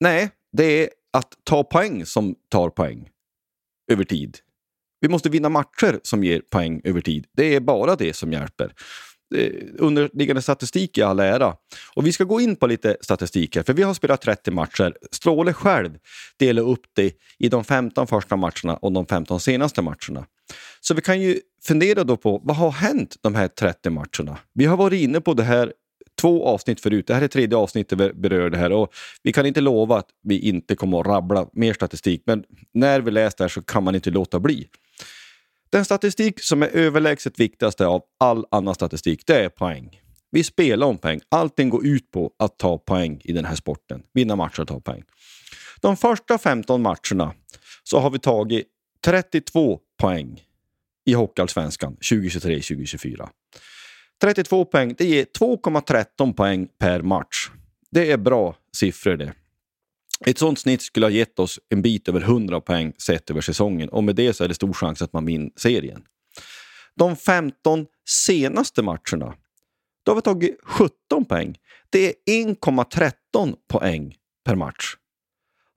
[0.00, 3.08] Nej, det är att ta poäng som tar poäng
[3.92, 4.38] över tid.
[5.00, 7.26] Vi måste vinna matcher som ger poäng över tid.
[7.36, 8.74] Det är bara det som hjälper.
[9.78, 11.56] Underliggande statistik i all ära.
[11.94, 14.96] Och vi ska gå in på lite statistik här, för vi har spelat 30 matcher.
[15.10, 15.98] Stråle själv
[16.38, 20.26] delar upp det i de 15 första matcherna och de 15 senaste matcherna.
[20.80, 24.38] Så vi kan ju fundera då på vad har hänt de här 30 matcherna?
[24.52, 25.72] Vi har varit inne på det här
[26.20, 27.06] två avsnitt förut.
[27.06, 30.08] Det här är tredje avsnittet vi berör det här och vi kan inte lova att
[30.22, 33.84] vi inte kommer att rabbla mer statistik, men när vi läser det här så kan
[33.84, 34.68] man inte låta bli.
[35.70, 40.00] Den statistik som är överlägset viktigaste av all annan statistik, det är poäng.
[40.30, 41.20] Vi spelar om poäng.
[41.28, 44.02] Allting går ut på att ta poäng i den här sporten.
[44.14, 45.02] Vinna matcher och ta poäng.
[45.80, 47.34] De första 15 matcherna
[47.82, 48.66] så har vi tagit
[49.04, 50.42] 32 poäng
[51.06, 53.28] i Hockeyallsvenskan 2023-2024.
[54.20, 57.50] 32 poäng, det ger 2,13 poäng per match.
[57.90, 59.32] Det är bra siffror det.
[60.26, 63.88] Ett sånt snitt skulle ha gett oss en bit över 100 poäng sett över säsongen
[63.88, 66.02] och med det så är det stor chans att man vinner serien.
[66.94, 69.34] De 15 senaste matcherna,
[70.04, 71.58] då har vi tagit 17 poäng.
[71.90, 72.12] Det är
[72.44, 74.96] 1,13 poäng per match.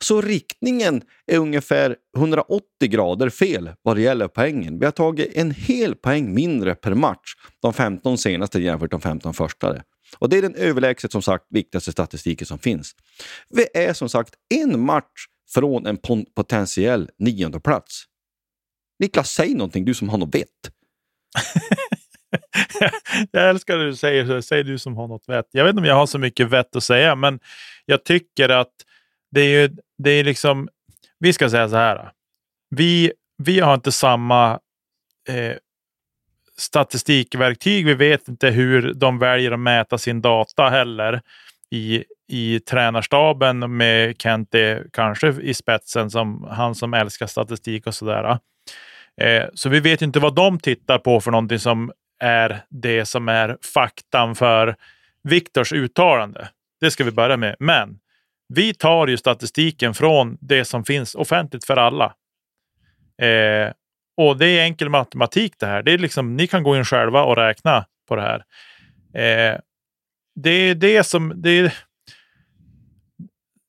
[0.03, 4.79] Så riktningen är ungefär 180 grader fel vad det gäller poängen.
[4.79, 9.01] Vi har tagit en hel poäng mindre per match de 15 senaste jämfört med de
[9.01, 9.81] 15 första.
[10.17, 12.95] Och det är den överlägset som sagt viktigaste statistiken som finns.
[13.49, 15.97] Vi är som sagt en match från en
[16.35, 18.03] potentiell nionde plats.
[18.99, 20.71] Niklas, säg någonting, du som har något vett.
[23.31, 25.45] jag älskar det du säger, så säg du som har något vett.
[25.51, 27.39] Jag vet inte om jag har så mycket vett att säga, men
[27.85, 28.73] jag tycker att
[29.31, 30.69] det är ju, det är liksom,
[31.19, 32.11] vi ska säga så här.
[32.69, 34.59] Vi, vi har inte samma
[35.29, 35.55] eh,
[36.57, 37.85] statistikverktyg.
[37.85, 41.21] Vi vet inte hur de väljer att mäta sin data heller
[41.71, 48.39] i, i tränarstaben med Kente kanske i spetsen som han som älskar statistik och sådär.
[49.21, 53.29] Eh, så vi vet inte vad de tittar på för någonting som är det som
[53.29, 54.75] är faktan för
[55.23, 56.49] Viktors uttalande.
[56.81, 57.55] Det ska vi börja med.
[57.59, 57.99] Men
[58.49, 62.05] vi tar ju statistiken från det som finns offentligt för alla.
[63.21, 63.73] Eh,
[64.17, 65.83] och det är enkel matematik det här.
[65.83, 68.43] Det är liksom, ni kan gå in själva och räkna på det här.
[69.13, 69.59] Eh,
[70.35, 71.33] det är det som...
[71.35, 71.73] Det,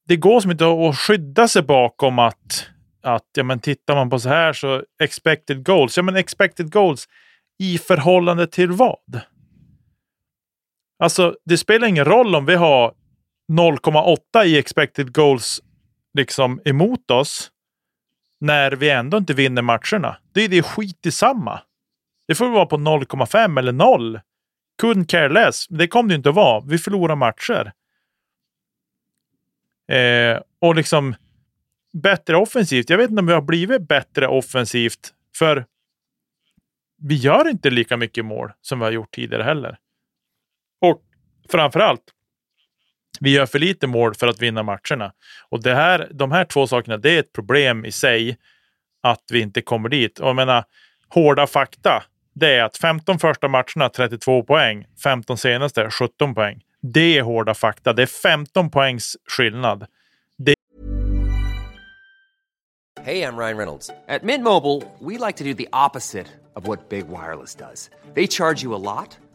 [0.09, 2.69] det går som inte att skydda sig bakom att,
[3.03, 5.97] att ja, men tittar man på så här så expected goals.
[5.97, 7.09] Ja, men expected goals
[7.59, 9.21] i förhållande till vad?
[10.99, 12.95] Alltså, det spelar ingen roll om vi har
[13.51, 15.61] 0,8 i expected goals
[16.15, 17.51] liksom emot oss
[18.41, 20.17] när vi ändå inte vinner matcherna.
[20.33, 21.61] Det är det skit i samma.
[22.27, 24.21] Det får vara på 0,5 eller 0.
[24.83, 25.67] Couldn't care less.
[25.69, 26.65] Det kommer det inte att vara.
[26.67, 27.73] Vi förlorar matcher.
[29.93, 31.15] Eh, och liksom
[31.93, 32.91] bättre offensivt.
[32.91, 35.15] Jag vet inte om vi har blivit bättre offensivt.
[35.37, 35.67] För
[36.99, 39.79] vi gör inte lika mycket mål som vi har gjort tidigare heller.
[40.81, 41.03] Och
[41.49, 42.03] framförallt
[43.21, 45.13] vi gör för lite mål för att vinna matcherna.
[45.49, 48.39] Och det här, de här två sakerna, det är ett problem i sig
[49.03, 50.19] att vi inte kommer dit.
[50.19, 50.65] Och jag menar,
[51.09, 52.03] hårda fakta,
[52.35, 56.61] det är att 15 första matcherna 32 poäng, 15 senaste 17 poäng.
[56.83, 57.93] Det är hårda fakta.
[57.93, 59.87] Det är 15 poängs skillnad.
[60.39, 60.55] Det...
[63.03, 63.89] Hej, jag Ryan Reynolds.
[63.89, 67.91] På Mint Mobile, we like to do the opposite of what Big Wireless does.
[68.15, 69.19] They charge you a lot.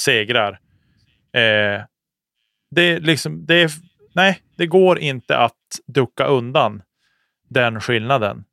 [0.00, 0.60] segrar.
[1.32, 1.82] Eh,
[2.70, 3.70] det liksom, det är,
[4.14, 5.54] nej, det går inte att
[5.86, 6.82] ducka undan
[7.48, 8.44] den skillnaden.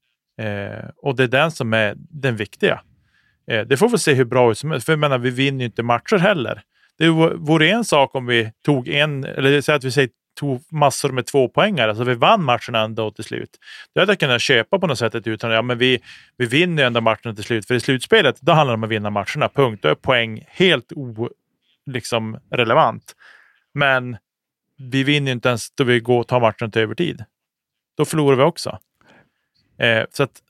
[0.41, 2.81] Eh, och det är den som är den viktiga.
[3.47, 4.86] Eh, det får vi se hur bra ut som helst.
[4.86, 6.62] För jag menar, vi vinner ju inte matcher heller.
[6.97, 11.10] Det vore en sak om vi tog en, eller säg att vi säger tog massor
[11.10, 11.89] med tvåpoängare.
[11.89, 13.50] Alltså vi vann matchen ändå till slut.
[13.93, 16.00] Det hade jag kunnat köpa på något sätt utan ja, men vi,
[16.38, 17.67] vi vinner ju ändå matchen till slut.
[17.67, 19.50] För i slutspelet, då handlar det om att vinna matcherna.
[19.50, 19.84] Punkt.
[19.84, 21.30] Då är poäng helt o,
[21.86, 23.15] liksom, relevant.
[23.74, 24.17] Men
[24.78, 27.24] vi vinner ju inte ens då vi går och tar matchen till övertid.
[27.98, 28.80] Då förlorar vi också.
[29.78, 30.41] Eh, så att,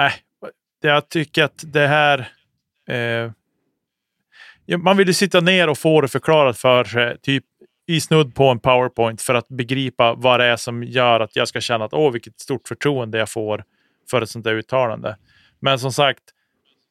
[0.00, 0.12] äh,
[0.80, 2.28] jag tycker att det här...
[2.88, 3.30] Eh,
[4.78, 7.44] man vill ju sitta ner och få det förklarat för sig, typ
[7.86, 11.48] i snudd på en powerpoint för att begripa vad det är som gör att jag
[11.48, 13.64] ska känna att åh, vilket stort förtroende jag får
[14.10, 15.16] för ett sånt där uttalande.
[15.60, 16.22] Men som sagt,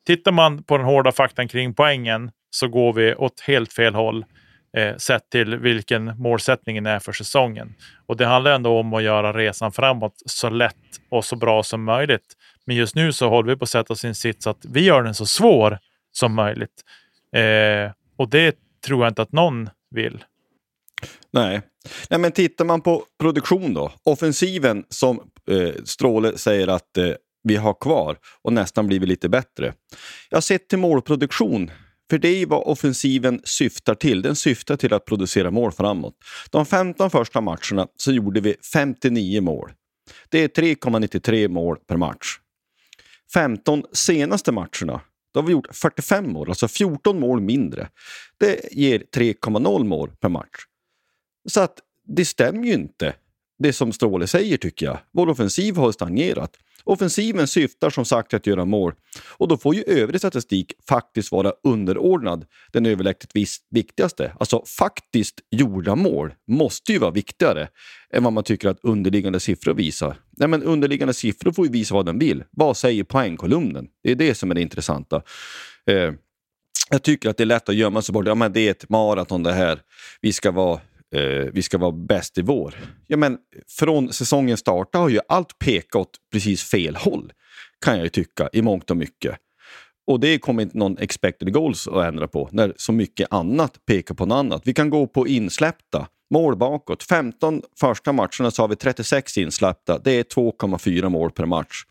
[0.06, 4.25] tittar man på den hårda faktan kring poängen så går vi åt helt fel håll
[4.77, 7.75] eh, sett till vilken målsättningen är för säsongen.
[8.06, 10.75] Och det handlar ändå om att göra resan framåt så lätt
[11.10, 12.34] och så bra som möjligt.
[12.65, 14.86] Men just nu så håller vi på att sätta oss i en sits att vi
[14.86, 15.79] gör den så svår
[16.12, 16.84] som möjligt.
[17.36, 20.23] Eh, och det tror jag inte att någon vill.
[21.32, 21.62] Nej.
[22.10, 23.92] Nej, men tittar man på produktion då.
[24.04, 25.20] Offensiven som
[25.52, 27.12] eh, Stråle säger att eh,
[27.44, 29.74] vi har kvar och nästan blivit lite bättre.
[30.30, 31.72] Jag har sett till målproduktion
[32.10, 34.22] för det är vad offensiven syftar till.
[34.22, 36.13] Den syftar till att producera mål framåt.
[36.50, 39.72] De 15 första matcherna så gjorde vi 59 mål.
[40.30, 42.39] Det är 3,93 mål per match.
[43.34, 45.02] 15 senaste matcherna
[45.34, 47.89] då har vi gjort 45 mål, alltså 14 mål mindre.
[48.39, 50.66] Det ger 3,0 mål per match.
[51.45, 53.15] Så att det stämmer ju inte,
[53.60, 54.99] det som Stråle säger tycker jag.
[55.12, 56.58] Vår offensiv har stagnerat.
[56.84, 58.93] Offensiven syftar som sagt till att göra mål
[59.38, 63.32] och då får ju övrig statistik faktiskt vara underordnad den överlägset
[63.69, 64.34] viktigaste.
[64.39, 67.67] Alltså faktiskt gjorda mål måste ju vara viktigare
[68.13, 70.15] än vad man tycker att underliggande siffror visar.
[70.32, 72.43] Nej, men underliggande siffror får ju visa vad den vill.
[72.51, 73.88] Vad säger poängkolumnen?
[74.03, 75.21] Det är det som är det intressanta.
[75.86, 76.13] Eh,
[76.89, 78.27] jag tycker att det är lätt att gömma sig bort.
[78.27, 79.79] Ja, men det är ett maraton det här.
[80.21, 80.79] Vi ska vara
[81.13, 82.76] eh, vi ska vara bäst i vår.
[83.08, 87.32] Ja, men från säsongen starta har ju allt pekat åt precis fel håll,
[87.86, 89.38] kan jag ju tycka, i mångt och mycket.
[90.08, 94.15] Och det kommer inte någon expected goals att ändra på, när så mycket annat pekar
[94.15, 94.62] på något annat.
[94.65, 97.04] Vi kan gå på insläppta, mål bakåt.
[97.04, 99.99] 15 första matcherna så har vi 36 insläppta.
[100.04, 101.84] Det är 2,4 mål per match.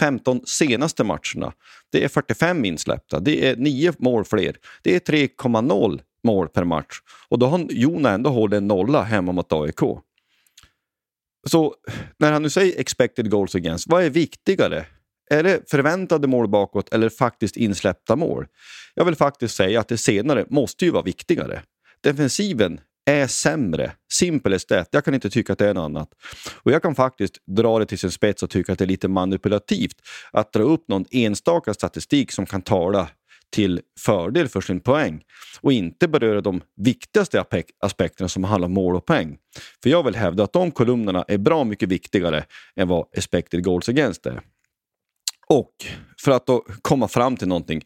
[0.00, 1.52] 15 senaste matcherna,
[1.92, 3.20] det är 45 insläppta.
[3.20, 4.56] Det är 9 mål fler.
[4.82, 7.00] Det är 3,0 mål per match.
[7.28, 9.80] Och då har Jona ändå hållit en nolla hemma mot AIK.
[11.48, 11.74] Så
[12.18, 14.86] när han nu säger expected goals against, vad är viktigare?
[15.30, 18.46] Är det förväntade mål bakåt eller faktiskt insläppta mål?
[18.94, 21.62] Jag vill faktiskt säga att det senare måste ju vara viktigare.
[22.00, 23.92] Defensiven är sämre.
[24.12, 24.88] Simple as that.
[24.90, 26.08] Jag kan inte tycka att det är något annat.
[26.62, 29.08] Och jag kan faktiskt dra det till sin spets och tycka att det är lite
[29.08, 29.96] manipulativt
[30.32, 33.08] att dra upp någon enstaka statistik som kan tala
[33.50, 35.22] till fördel för sin poäng
[35.60, 37.44] och inte beröra de viktigaste
[37.80, 39.38] aspekterna som handlar om mål och poäng.
[39.82, 42.44] För jag vill hävda att de kolumnerna är bra mycket viktigare
[42.76, 44.40] än vad expected goals against är.
[45.46, 45.72] Och
[46.24, 47.82] för att då komma fram till någonting.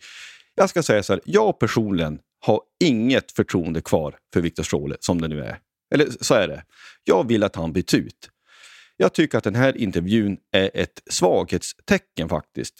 [0.55, 5.20] Jag ska säga så här, jag personligen har inget förtroende kvar för Viktor Stråle som
[5.20, 5.59] det nu är.
[5.94, 6.64] Eller så är det.
[7.05, 8.31] Jag vill att han byts ut.
[8.96, 12.74] Jag tycker att den här intervjun är ett svaghetstecken faktiskt.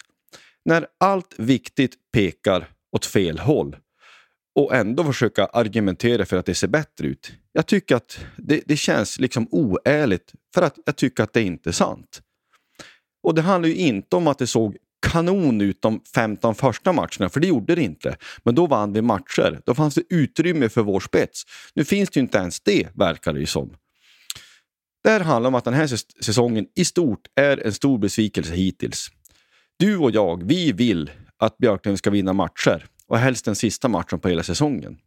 [0.64, 3.77] När allt viktigt pekar åt fel håll
[4.55, 7.33] och ändå försöka argumentera för att det ser bättre ut.
[7.53, 11.70] Jag tycker att det, det känns liksom oärligt för att jag tycker att det inte
[11.70, 12.22] är sant.
[13.22, 17.29] Och det handlar ju inte om att det såg kanon ut de 15 första matcherna,
[17.29, 18.16] för det gjorde det inte.
[18.42, 19.61] Men då vann vi matcher.
[19.66, 21.42] Då fanns det utrymme för vår spets.
[21.74, 23.77] Nu finns det ju inte ens det, verkar det ju som.
[25.03, 25.87] Det här handlar om att den här
[26.24, 29.11] säsongen i stort är en stor besvikelse hittills.
[29.76, 34.20] Du och jag, vi vill att Björklöven ska vinna matcher och helst den sista matchen
[34.20, 34.98] på hela säsongen.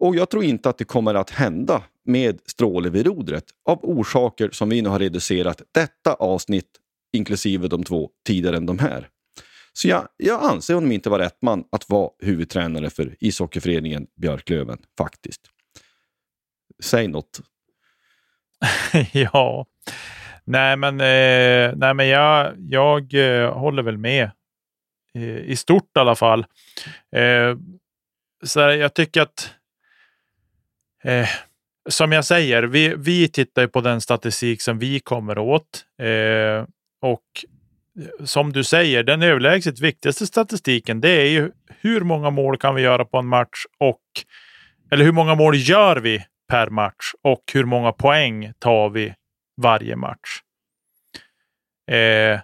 [0.00, 4.50] Och jag tror inte att det kommer att hända med Stråle vid rodret av orsaker
[4.50, 6.70] som vi nu har reducerat detta avsnitt,
[7.12, 9.08] inklusive de två tidigare än de här.
[9.72, 14.78] Så jag, jag anser honom inte vara rätt man att vara huvudtränare för ishockeyföreningen Björklöven,
[14.98, 15.40] faktiskt.
[16.82, 17.40] Säg något.
[19.12, 19.66] ja,
[20.50, 24.30] nej men, eh, nej, men jag, jag eh, håller väl med
[25.14, 26.46] eh, i stort i alla fall.
[27.16, 27.56] Eh,
[28.44, 29.54] så här, jag tycker att
[31.04, 31.28] eh,
[31.88, 35.84] som jag säger, vi, vi tittar på den statistik som vi kommer åt.
[36.02, 36.66] Eh,
[37.02, 37.44] och
[38.24, 42.82] som du säger, den överlägset viktigaste statistiken, det är ju hur många mål kan vi
[42.82, 44.00] göra på en match och
[44.90, 49.14] eller hur många mål gör vi per match och hur många poäng tar vi
[49.62, 50.40] varje match.
[51.90, 52.40] Eh,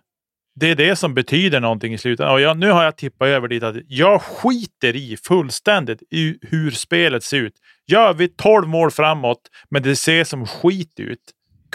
[0.60, 2.34] det är det som betyder någonting i slutändan.
[2.34, 6.70] Och jag, nu har jag tippat över dit att jag skiter i fullständigt i hur
[6.70, 7.54] spelet ser ut.
[7.86, 9.40] Gör vi 12 mål framåt,
[9.70, 11.20] men det ser som skit ut.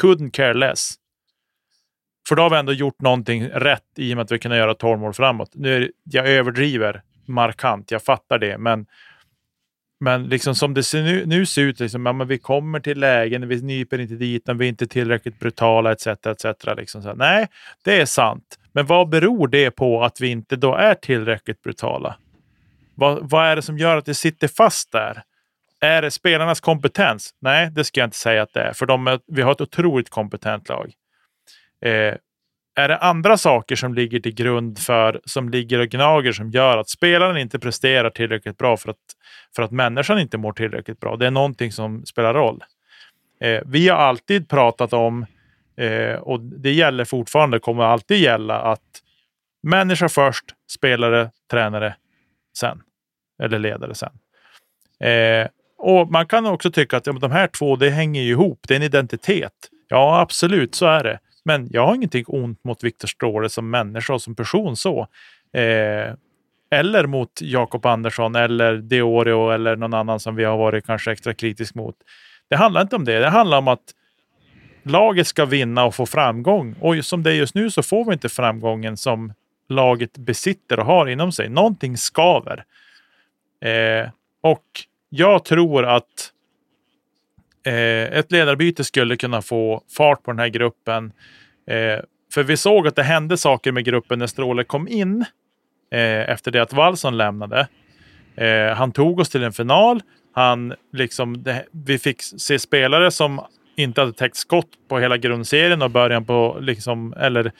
[0.01, 0.93] Couldn't care less.
[2.27, 4.73] För då har vi ändå gjort någonting rätt i och med att vi kan göra
[4.73, 5.51] 12 mål framåt.
[5.53, 8.85] Nu är, jag överdriver markant, jag fattar det, men
[10.01, 12.99] men liksom som det ser nu, nu ser ut, liksom, ja, men vi kommer till
[12.99, 16.07] lägen, vi nyper inte dit, vi är inte tillräckligt brutala etc.
[16.07, 16.45] etc.
[16.77, 17.13] Liksom så.
[17.13, 17.47] Nej,
[17.83, 18.59] det är sant.
[18.71, 22.17] Men vad beror det på att vi inte då är tillräckligt brutala?
[22.95, 25.23] Vad, vad är det som gör att det sitter fast där?
[25.79, 27.33] Är det spelarnas kompetens?
[27.39, 30.09] Nej, det ska jag inte säga att det är, för de, vi har ett otroligt
[30.09, 30.93] kompetent lag.
[31.85, 32.15] Eh,
[32.75, 36.77] är det andra saker som ligger till grund för, som ligger och gnager som gör
[36.77, 38.97] att spelaren inte presterar tillräckligt bra för att,
[39.55, 41.15] för att människan inte mår tillräckligt bra?
[41.15, 42.63] Det är någonting som spelar roll.
[43.41, 45.25] Eh, vi har alltid pratat om,
[45.77, 49.01] eh, och det gäller fortfarande, kommer alltid gälla att
[49.63, 51.95] människa först, spelare, tränare
[52.57, 52.81] sen.
[53.43, 54.13] Eller ledare sen.
[55.09, 55.47] Eh,
[55.77, 58.59] och Man kan också tycka att ja, de här två, det hänger ihop.
[58.67, 59.53] Det är en identitet.
[59.87, 61.19] Ja, absolut, så är det.
[61.45, 65.07] Men jag har ingenting ont mot Viktor Stråle som människa och som person så.
[65.53, 66.13] Eh,
[66.71, 71.33] eller mot Jakob Andersson eller Deorio eller någon annan som vi har varit kanske extra
[71.33, 71.95] kritisk mot.
[72.49, 73.19] Det handlar inte om det.
[73.19, 73.93] Det handlar om att
[74.83, 76.75] laget ska vinna och få framgång.
[76.79, 79.33] Och som det är just nu så får vi inte framgången som
[79.69, 81.49] laget besitter och har inom sig.
[81.49, 82.63] Någonting skaver.
[83.61, 84.09] Eh,
[84.41, 84.65] och
[85.09, 86.31] jag tror att
[87.65, 91.11] Eh, ett ledarbyte skulle kunna få fart på den här gruppen.
[91.67, 92.03] Eh,
[92.33, 95.25] för vi såg att det hände saker med gruppen när Stråle kom in
[95.91, 97.67] eh, efter det att Wallson lämnade.
[98.35, 100.01] Eh, han tog oss till en final.
[100.33, 103.41] Han, liksom, det, vi fick se spelare som
[103.75, 107.51] inte hade täckt skott på hela grundserien och början på, liksom, eller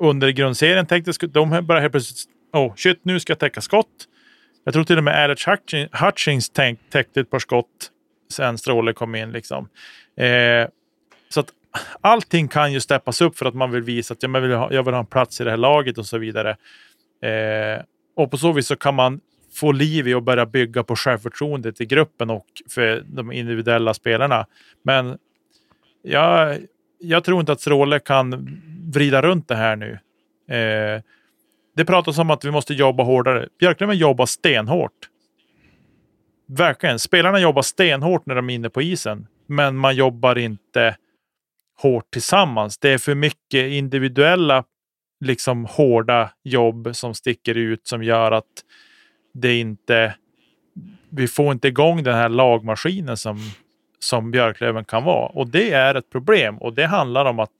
[0.00, 1.34] under grundserien täckte skott.
[1.34, 4.06] De började helt plötsligt, oh shit, nu ska jag täcka skott.
[4.64, 5.42] Jag tror till och med Alex
[5.92, 6.50] Hutchings
[6.90, 7.90] täckte ett par skott
[8.30, 9.32] sen Stråle kom in.
[9.32, 9.68] Liksom.
[10.16, 10.68] Eh,
[11.28, 11.52] så att
[12.00, 14.82] allting kan ju steppas upp för att man vill visa att jag vill ha, jag
[14.82, 16.50] vill ha en plats i det här laget och så vidare.
[17.22, 17.82] Eh,
[18.16, 19.20] och på så vis så kan man
[19.54, 24.46] få liv i och börja bygga på självförtroendet i gruppen och för de individuella spelarna.
[24.82, 25.18] Men
[26.02, 26.58] jag,
[26.98, 28.60] jag tror inte att Stråle kan
[28.92, 29.98] vrida runt det här nu.
[30.56, 31.02] Eh,
[31.76, 33.48] det pratas om att vi måste jobba hårdare.
[33.58, 35.07] Björklöven jobbar stenhårt
[36.48, 36.98] verkligen.
[36.98, 40.96] Spelarna jobbar stenhårt när de är inne på isen, men man jobbar inte
[41.82, 42.78] hårt tillsammans.
[42.78, 44.64] Det är för mycket individuella,
[45.24, 48.64] liksom hårda jobb som sticker ut som gör att
[49.34, 50.14] det inte.
[51.10, 53.38] Vi får inte igång den här lagmaskinen som
[53.98, 57.52] som Björklöven kan vara och det är ett problem och det handlar om att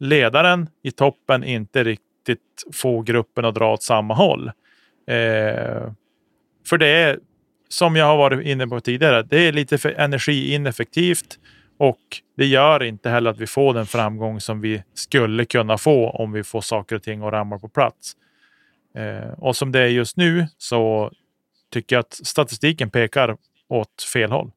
[0.00, 4.48] ledaren i toppen inte riktigt får gruppen att dra åt samma håll.
[5.06, 5.92] Eh,
[6.68, 7.18] för det är
[7.72, 11.38] som jag har varit inne på tidigare, det är lite för energiineffektivt
[11.78, 12.00] och
[12.36, 16.32] det gör inte heller att vi får den framgång som vi skulle kunna få om
[16.32, 18.12] vi får saker och ting att ramla på plats.
[18.96, 21.12] Eh, och som det är just nu så
[21.72, 23.36] tycker jag att statistiken pekar
[23.68, 24.50] åt fel håll.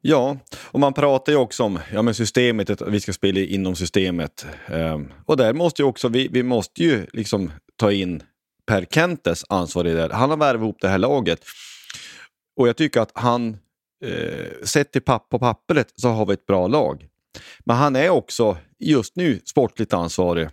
[0.00, 3.76] Ja, och man pratar ju också om ja, men systemet, att vi ska spela inom
[3.76, 4.46] systemet.
[4.68, 8.22] Um, och där måste ju också, vi, vi måste ju liksom ta in
[8.66, 10.14] Per Kentes ansvar i det.
[10.14, 11.44] Han har värvat ihop det här laget.
[12.56, 13.56] Och jag tycker att han,
[14.04, 17.06] eh, sett till papp på pappret så har vi ett bra lag.
[17.64, 20.48] Men han är också just nu sportligt ansvarig.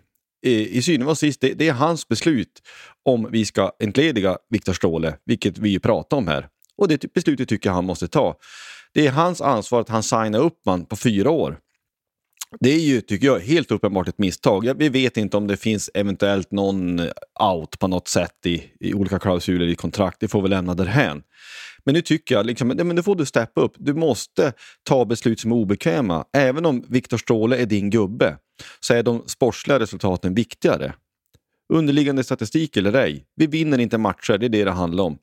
[0.45, 2.61] I, i synnerhet och sist, det, det, är hans beslut
[3.05, 6.47] om vi ska entlediga Viktor Ståhle, vilket vi ju pratar om här.
[6.77, 8.37] Och det beslutet tycker jag han måste ta.
[8.93, 11.59] Det är hans ansvar att han signar upp man på fyra år.
[12.59, 14.73] Det är ju, tycker jag, helt uppenbart ett misstag.
[14.77, 17.05] Vi vet inte om det finns eventuellt någon eh,
[17.53, 20.17] out på något sätt i, i olika klausuler i kontrakt.
[20.19, 21.23] Det får vi lämna därhän.
[21.85, 23.73] Men nu tycker jag, liksom, men nu får du steppa upp.
[23.77, 26.25] Du måste ta beslut som är obekväma.
[26.37, 28.37] Även om Viktor Stråle är din gubbe
[28.79, 30.93] så är de sportsliga resultaten viktigare.
[31.73, 35.17] Underliggande statistik eller ej, vi vinner inte matcher, det är det det handlar om.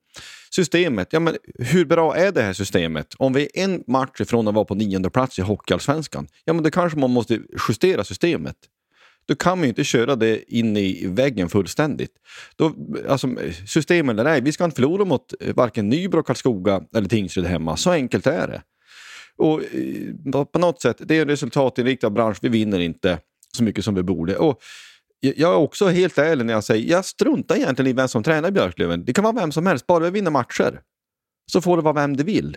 [0.51, 3.15] Systemet, ja men hur bra är det här systemet?
[3.19, 6.63] Om vi är en match ifrån att vara på nionde plats i Hockeyallsvenskan, ja men
[6.63, 8.57] då kanske man måste justera systemet.
[9.29, 12.13] Då kan man ju inte köra det in i väggen fullständigt.
[12.57, 12.75] Då,
[13.09, 13.29] alltså,
[13.67, 17.77] system eller nej, vi ska inte förlora mot eh, varken Nybro, Karlskoga eller Tingsryd hemma.
[17.77, 18.63] Så enkelt är det.
[19.37, 19.63] Och
[20.35, 22.39] eh, på något sätt, det är en resultatinriktad bransch.
[22.43, 23.19] Vi vinner inte
[23.57, 24.37] så mycket som vi borde.
[24.37, 24.61] Och
[25.21, 28.51] jag är också helt ärlig när jag säger jag struntar egentligen i vem som tränar
[28.51, 29.05] Björklöven.
[29.05, 30.81] Det kan vara vem som helst, bara vi vinner matcher.
[31.53, 32.57] Så får det vara vem det vill.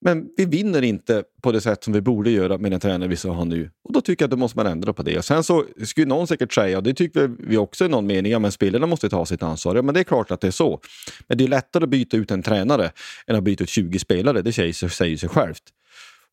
[0.00, 3.16] Men vi vinner inte på det sätt som vi borde göra med den tränare vi
[3.16, 3.70] så har nu.
[3.84, 5.18] Och då tycker jag att då måste man ändra på det.
[5.18, 8.32] Och sen så skulle någon säkert säga, och det tycker vi också i någon mening,
[8.32, 9.76] ja, men spelarna måste ta sitt ansvar.
[9.76, 10.80] Ja, men det är klart att det är så.
[11.26, 12.90] Men det är lättare att byta ut en tränare
[13.26, 14.42] än att byta ut 20 spelare.
[14.42, 15.62] Det säger, säger sig självt.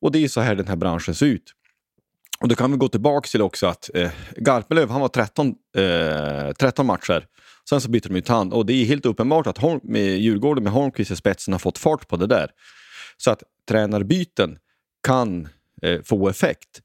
[0.02, 1.54] Och det är så här den här branschen ser ut.
[2.46, 6.52] Och då kan vi gå tillbaka till också att eh, Garpenlöv, han var 13, eh,
[6.60, 7.26] 13 matcher.
[7.70, 10.64] Sen så bytte de ut hand och det är helt uppenbart att Holm, med Djurgården
[10.64, 12.50] med Holmqvist i spetsen har fått fart på det där.
[13.18, 14.58] Så att tränarbyten
[15.08, 15.48] kan
[15.82, 16.82] eh, få effekt.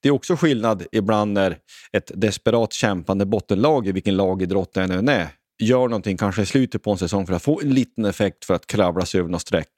[0.00, 1.58] Det är också skillnad ibland när
[1.92, 5.28] ett desperat kämpande bottenlag, i vilken lagidrott det än är,
[5.62, 8.54] gör någonting kanske i slutet på en säsong för att få en liten effekt för
[8.54, 9.68] att kravla sig över något streck.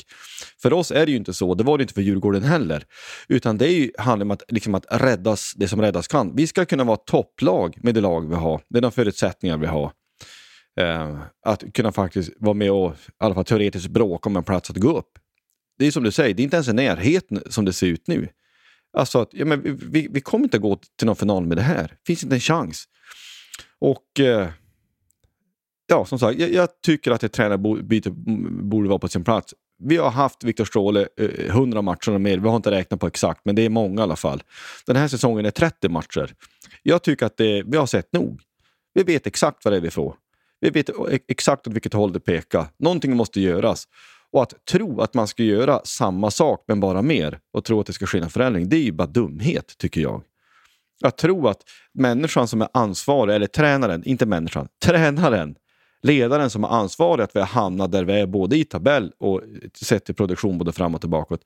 [0.63, 2.85] För oss är det ju inte så, det var det inte för Djurgården heller.
[3.29, 6.37] Utan det är ju, handlar om att, liksom att räddas det som räddas kan.
[6.37, 9.93] Vi ska kunna vara topplag med det lag vi har, med de förutsättningar vi har.
[10.81, 14.71] Eh, att kunna faktiskt vara med och i alla fall teoretiskt bråka om en plats
[14.71, 15.19] att gå upp.
[15.79, 18.07] Det är som du säger, det är inte ens i närheten som det ser ut
[18.07, 18.29] nu.
[18.97, 21.89] Alltså att, ja, men vi, vi kommer inte gå till någon final med det här.
[21.89, 22.85] Det finns inte en chans.
[23.79, 24.49] Och eh,
[25.87, 29.55] ja, som sagt, jag, jag tycker att ett tränarbyte borde vara på sin plats.
[29.83, 32.39] Vi har haft Viktor Stråle eh, 100 matcher och mer.
[32.39, 34.43] Vi har inte räknat på exakt, men det är många i alla fall.
[34.87, 36.35] Den här säsongen är 30 matcher.
[36.83, 38.41] Jag tycker att det, vi har sett nog.
[38.95, 40.15] Vi vet exakt vad det är vi får.
[40.61, 40.93] Vi vet e,
[41.29, 42.67] exakt åt vilket håll det pekar.
[42.79, 43.89] Någonting måste göras.
[44.33, 47.87] Och att tro att man ska göra samma sak men bara mer och tro att
[47.87, 50.23] det ska ske en förändring, det är ju bara dumhet tycker jag.
[51.05, 51.63] Att tro att
[51.95, 55.55] människan som är ansvarig, eller tränaren, inte människan, tränaren
[56.05, 59.41] ledaren som har ansvarig att vi har hamnat där vi är både i tabell och
[59.75, 61.39] sett till produktion både fram och tillbaka.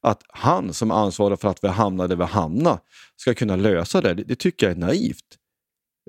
[0.00, 2.78] Att han som är ansvarig för att vi hamnar där vi hamnar
[3.16, 5.36] ska kunna lösa det, det, tycker jag är naivt.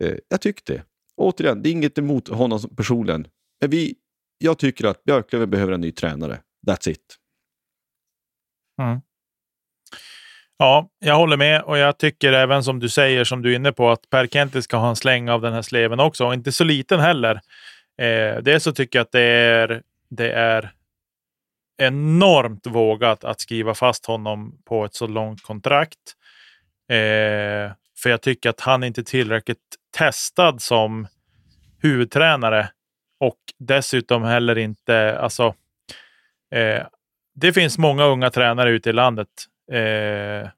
[0.02, 0.84] Eh, jag tycker det.
[1.18, 3.28] Återigen, det är inget emot honom personligen.
[3.62, 3.96] Men vi,
[4.38, 6.40] jag tycker att Björklöven behöver en ny tränare.
[6.68, 7.18] That's it.
[8.82, 9.02] Mm.
[10.58, 13.72] Ja, jag håller med och jag tycker även som du säger, som du är inne
[13.72, 16.26] på, att Per Kente ska ha en släng av den här sleven också.
[16.26, 17.42] Och inte så liten heller.
[17.98, 20.72] Eh, dels så tycker jag att det är, det är
[21.78, 26.16] enormt vågat att skriva fast honom på ett så långt kontrakt.
[26.90, 31.08] Eh, för jag tycker att han inte är tillräckligt testad som
[31.82, 32.70] huvudtränare
[33.20, 35.56] och dessutom heller inte, alltså.
[36.52, 36.84] Eh,
[37.36, 39.28] det finns många unga tränare ute i landet.
[39.72, 40.50] Eh,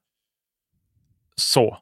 [1.36, 1.78] så.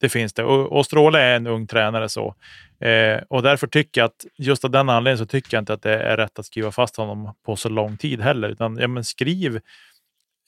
[0.00, 0.44] Det finns det.
[0.44, 2.34] Och, och Stråle är en ung tränare så.
[2.80, 5.82] Eh, och därför tycker jag att just av den anledningen så tycker jag inte att
[5.82, 8.48] det är rätt att skriva fast honom på så lång tid heller.
[8.48, 9.60] Utan ja, men skriv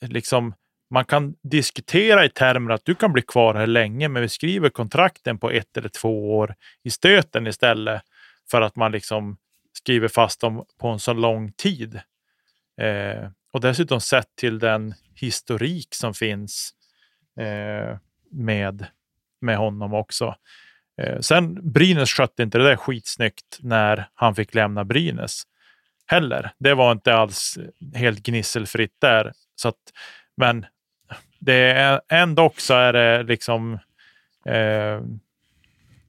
[0.05, 0.53] liksom.
[0.93, 4.69] Man kan diskutera i termer att du kan bli kvar här länge, men vi skriver
[4.69, 8.01] kontrakten på ett eller två år i stöten istället
[8.51, 9.37] för att man liksom
[9.73, 12.01] skriver fast dem på en så lång tid.
[12.81, 16.73] Eh, och dessutom sett till den historik som finns
[17.39, 17.97] eh,
[18.31, 18.85] med,
[19.41, 20.35] med honom också.
[20.97, 25.43] Eh, sen Brynäs skötte inte det där skitsnyggt när han fick lämna Brynäs
[26.05, 26.51] heller.
[26.57, 27.59] Det var inte alls
[27.95, 29.31] helt gnisselfritt där.
[29.55, 29.75] Så att,
[30.37, 30.65] men
[31.39, 33.79] det är ändå så är det liksom.
[34.45, 35.01] Eh,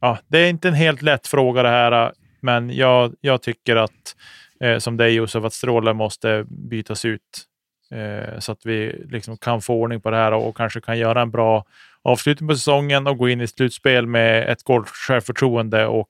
[0.01, 4.17] ja, det är inte en helt lätt fråga det här, men jag, jag tycker att
[4.61, 7.47] eh, som dig Josef, att Stråle måste bytas ut
[7.91, 10.99] eh, så att vi liksom kan få ordning på det här och, och kanske kan
[10.99, 11.65] göra en bra
[12.05, 16.09] avslutning på säsongen och gå in i slutspel med ett gott självförtroende och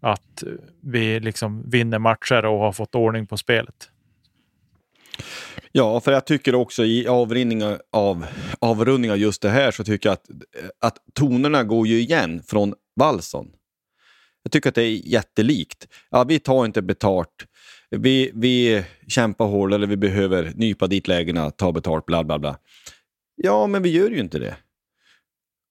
[0.00, 0.44] att
[0.82, 3.90] vi liksom vinner matcher och har fått ordning på spelet.
[5.72, 8.26] Ja, för jag tycker också i avrundningar av,
[8.60, 10.26] avrundningar just det här så tycker jag att,
[10.80, 13.46] att tonerna går ju igen från Wallson.
[14.42, 15.88] Jag tycker att det är jättelikt.
[16.10, 17.46] Ja, vi tar inte betalt.
[17.90, 22.58] Vi, vi kämpar hårt eller vi behöver nypa dit lägena, ta betalt, bla bla bla.
[23.36, 24.56] Ja, men vi gör ju inte det.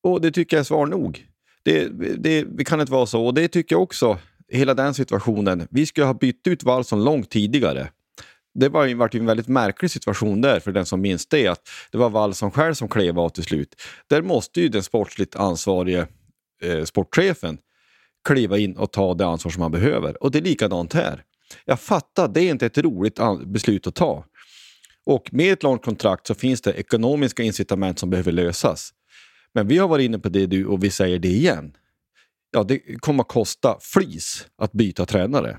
[0.05, 1.25] Och det tycker jag är svar nog.
[1.63, 1.87] Det,
[2.17, 3.25] det, det kan inte vara så.
[3.25, 4.17] Och det tycker jag också,
[4.51, 5.67] hela den situationen.
[5.71, 7.89] Vi skulle ha bytt ut Wallson långt tidigare.
[8.53, 11.47] Det var ju varit en väldigt märklig situation där för den som minns det.
[11.47, 13.81] Att det var Wallson själv som klev av till slut.
[14.09, 16.07] Där måste ju den sportsligt ansvarige
[16.63, 17.57] eh, sportchefen
[18.27, 20.23] kliva in och ta det ansvar som han behöver.
[20.23, 21.23] Och det är likadant här.
[21.65, 24.25] Jag fattar, det är inte ett roligt beslut att ta.
[25.05, 28.93] Och med ett långt kontrakt så finns det ekonomiska incitament som behöver lösas.
[29.55, 31.73] Men vi har varit inne på det du och vi säger det igen.
[32.51, 35.57] ja, det kommer att kosta flis att byta tränare.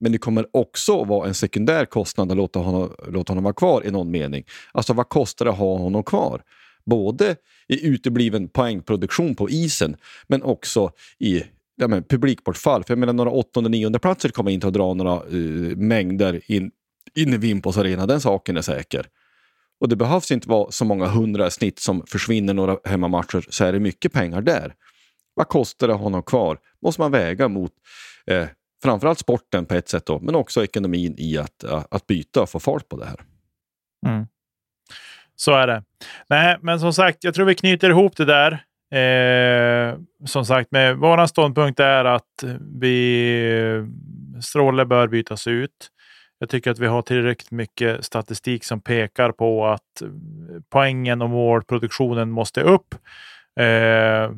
[0.00, 3.86] Men det kommer också vara en sekundär kostnad att låta honom, låta honom vara kvar
[3.86, 4.44] i någon mening.
[4.72, 6.42] Alltså vad kostar det att ha honom kvar?
[6.86, 7.36] Både
[7.68, 9.96] i utebliven poängproduktion på isen,
[10.26, 11.42] men också i
[11.76, 12.84] ja, men, publikbortfall.
[12.84, 16.70] För jag menar, några åttonde, nionde platser kommer inte att dra några uh, mängder in,
[17.14, 19.06] in i Vimpos arena, den saken är säker.
[19.80, 23.72] Och det behövs inte vara så många hundra snitt som försvinner några hemmamatcher, så är
[23.72, 24.74] det mycket pengar där.
[25.34, 26.58] Vad kostar det att ha honom kvar?
[26.82, 27.72] måste man väga mot
[28.26, 28.48] eh,
[28.82, 32.50] framförallt sporten på ett sätt, då, men också ekonomin i att, eh, att byta och
[32.50, 33.20] få fart på det här.
[34.06, 34.26] Mm.
[35.36, 35.82] Så är det.
[36.28, 38.52] Nej, men som sagt, jag tror vi knyter ihop det där.
[38.90, 42.44] Eh, som sagt, med vår ståndpunkt är att
[42.80, 45.90] vi eh, Stråle bör bytas ut.
[46.38, 50.08] Jag tycker att vi har tillräckligt mycket statistik som pekar på att eh,
[50.70, 52.94] poängen och målproduktionen måste upp.
[53.60, 54.30] Eh,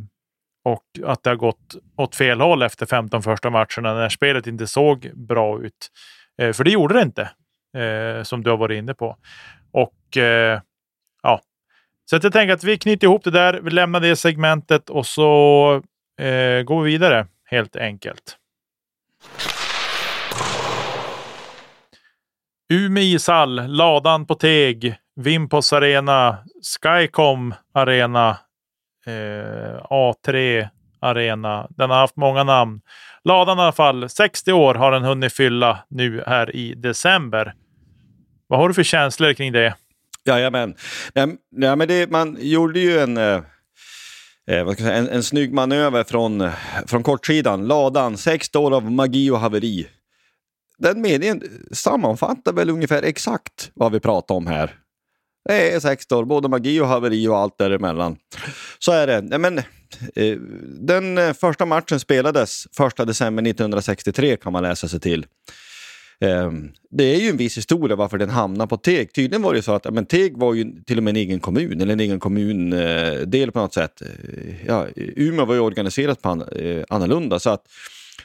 [0.65, 4.67] och att det har gått åt fel håll efter 15 första matcherna när spelet inte
[4.67, 5.91] såg bra ut.
[6.43, 7.31] Eh, för det gjorde det inte,
[7.83, 9.17] eh, som du har varit inne på.
[9.73, 10.61] Och eh,
[11.23, 11.41] ja,
[12.11, 13.61] så jag tänker att vi knyter ihop det där.
[13.61, 15.75] Vi lämnar det segmentet och så
[16.21, 18.37] eh, går vi vidare helt enkelt.
[22.73, 28.29] Umeå ishall, Ladan på Teg, Vimpos Arena, Skycom Arena,
[29.07, 30.69] eh, A3
[31.01, 31.67] Arena.
[31.71, 32.81] Den har haft många namn.
[33.25, 37.55] Ladan i alla fall, 60 år har den hunnit fylla nu här i december.
[38.47, 39.75] Vad har du för känslor kring det?
[40.25, 40.75] Jajamän.
[41.13, 43.43] Ja, men det, man gjorde ju en, eh,
[44.51, 46.53] eh vad ska jag säga, en, en snygg manöver från, eh,
[46.87, 47.67] från kortsidan.
[47.67, 49.87] Ladan, 60 år av magi och haveri.
[50.81, 54.77] Den meningen sammanfattar väl ungefär exakt vad vi pratar om här.
[55.49, 58.17] Det är 60 år, både magi och haveri och allt däremellan.
[58.79, 59.39] Så är det.
[59.39, 60.37] Men, eh,
[60.81, 65.27] den eh, första matchen spelades 1 december 1963 kan man läsa sig till.
[66.21, 69.13] Ehm, det är ju en viss historia varför den hamnar på Teg.
[69.13, 71.81] Tydligen var det så att men, Teg var ju till och med en egen kommun,
[71.81, 74.03] eller en egen kommundel på något sätt.
[74.67, 77.39] Ja, Umeå var ju organiserat på eh, annorlunda.
[77.39, 77.63] Så att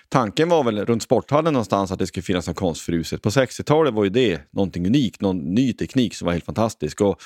[0.10, 3.22] tanken var väl runt sporthallen någonstans att det skulle finnas något konstfruset.
[3.22, 7.02] På 60-talet var ju det någonting unikt, någon ny teknik som var helt fantastisk.
[7.02, 7.22] Och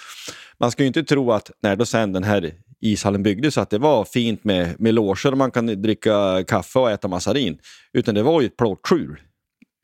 [0.60, 3.78] man ska ju inte tro att när då sen den här ishallen byggdes att det
[3.78, 7.60] var fint med, med loger och man kan dricka kaffe och äta massarin.
[7.94, 9.20] Utan det var ju ett plåtskjul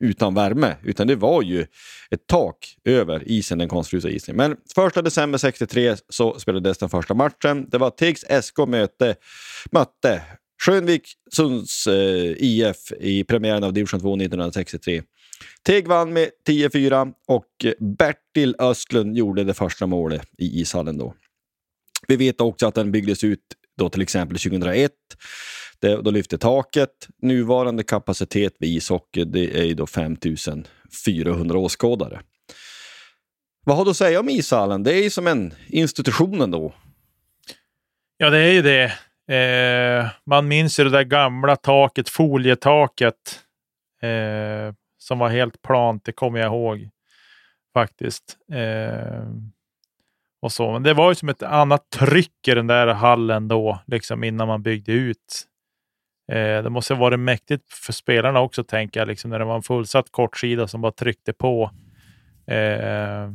[0.00, 1.66] utan värme, utan det var ju
[2.10, 4.36] ett tak över isen, den konstfrusna isen.
[4.36, 4.52] Men
[4.96, 7.68] 1 december 63 så spelades den första matchen.
[7.70, 9.14] Det var Tegs SK möte,
[9.70, 10.22] mötte
[10.62, 15.02] Skönvik Sunds eh, IF i premiären av division 2 1963.
[15.62, 21.14] Teg vann med 10-4 och Bertil Östlund gjorde det första målet i ishallen då.
[22.08, 23.40] Vi vet också att den byggdes ut
[23.78, 24.92] då till exempel 2001.
[25.80, 27.08] Det, då lyfte taket.
[27.22, 32.20] Nuvarande kapacitet vid ishockey det är ju då 5400 åskådare.
[33.64, 34.82] Vad har du att säga om ishallen?
[34.82, 36.74] Det är ju som en institution ändå.
[38.16, 38.92] Ja, det är ju det.
[39.28, 43.40] Eh, man minns ju det där gamla taket, folietaket,
[44.02, 46.04] eh, som var helt plant.
[46.04, 46.88] Det kommer jag ihåg
[47.74, 48.36] faktiskt.
[48.52, 49.26] Eh,
[50.42, 50.72] och så.
[50.72, 54.48] Men det var ju som ett annat tryck i den där hallen då, liksom innan
[54.48, 55.46] man byggde ut.
[56.32, 59.56] Eh, det måste ha varit mäktigt för spelarna också, tänker jag, liksom när det var
[59.56, 61.70] en fullsatt kortsida som bara tryckte på.
[62.46, 63.30] Eh,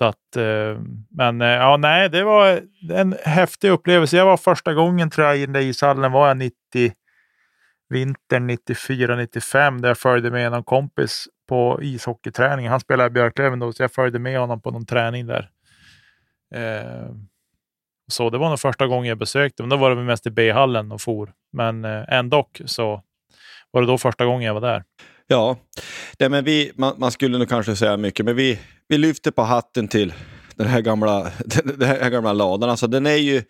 [0.00, 4.16] så att, eh, men eh, ja, nej, det var en häftig upplevelse.
[4.16, 6.54] Jag var första gången tror jag i den där ishallen var jag 90,
[7.88, 12.68] vintern 94-95 där jag följde med någon kompis på ishockeyträning.
[12.68, 15.50] Han spelade i Björklöven då, så jag följde med honom på någon träning där.
[16.54, 17.10] Eh,
[18.12, 20.92] så det var nog första gången jag besökte, men då var det mest i B-hallen
[20.92, 21.32] och for.
[21.52, 23.02] Men eh, ändå så
[23.70, 24.84] var det då första gången jag var där.
[25.32, 25.56] Ja,
[26.18, 28.58] det, men vi, man, man, skulle nog kanske säga mycket, men vi,
[28.88, 30.12] vi lyfter på hatten till
[30.56, 31.22] den här gamla,
[31.64, 32.70] den här gamla ladan.
[32.70, 33.42] Alltså, den, är ju,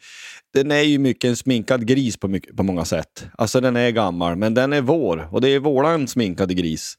[0.55, 3.27] den är ju mycket en sminkad gris på, mycket, på många sätt.
[3.39, 6.95] Alltså den är gammal, men den är vår och det är våran sminkade gris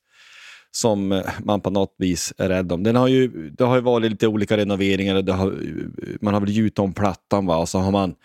[0.71, 2.84] som man på något vis är rädd om.
[2.84, 5.21] Den har ju, det har ju varit lite olika renoveringar.
[5.21, 5.55] Det har,
[6.21, 7.57] man har väl gjutit om plattan va?
[7.57, 8.15] och så har man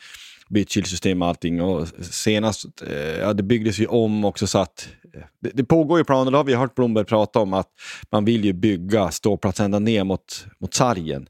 [0.48, 1.60] bytt kylsystem och allting.
[1.60, 5.98] Och senast, eh, ja, det byggdes ju om också så att eh, det, det pågår
[5.98, 7.68] ju planer, det har vi hört Blomberg prata om, att
[8.10, 11.28] man vill ju bygga ståplats ända ner mot, mot sargen.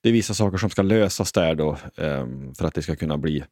[0.00, 3.18] Det är vissa saker som ska lösas där då ehm, för att det ska kunna
[3.18, 3.44] bli.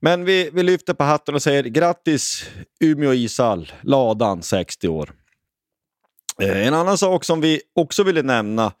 [0.00, 5.12] Men vi, vi lyfter på hatten och säger grattis Umeå ishall, Ladan 60 år.
[6.40, 8.72] Eh, en annan sak som vi också ville nämna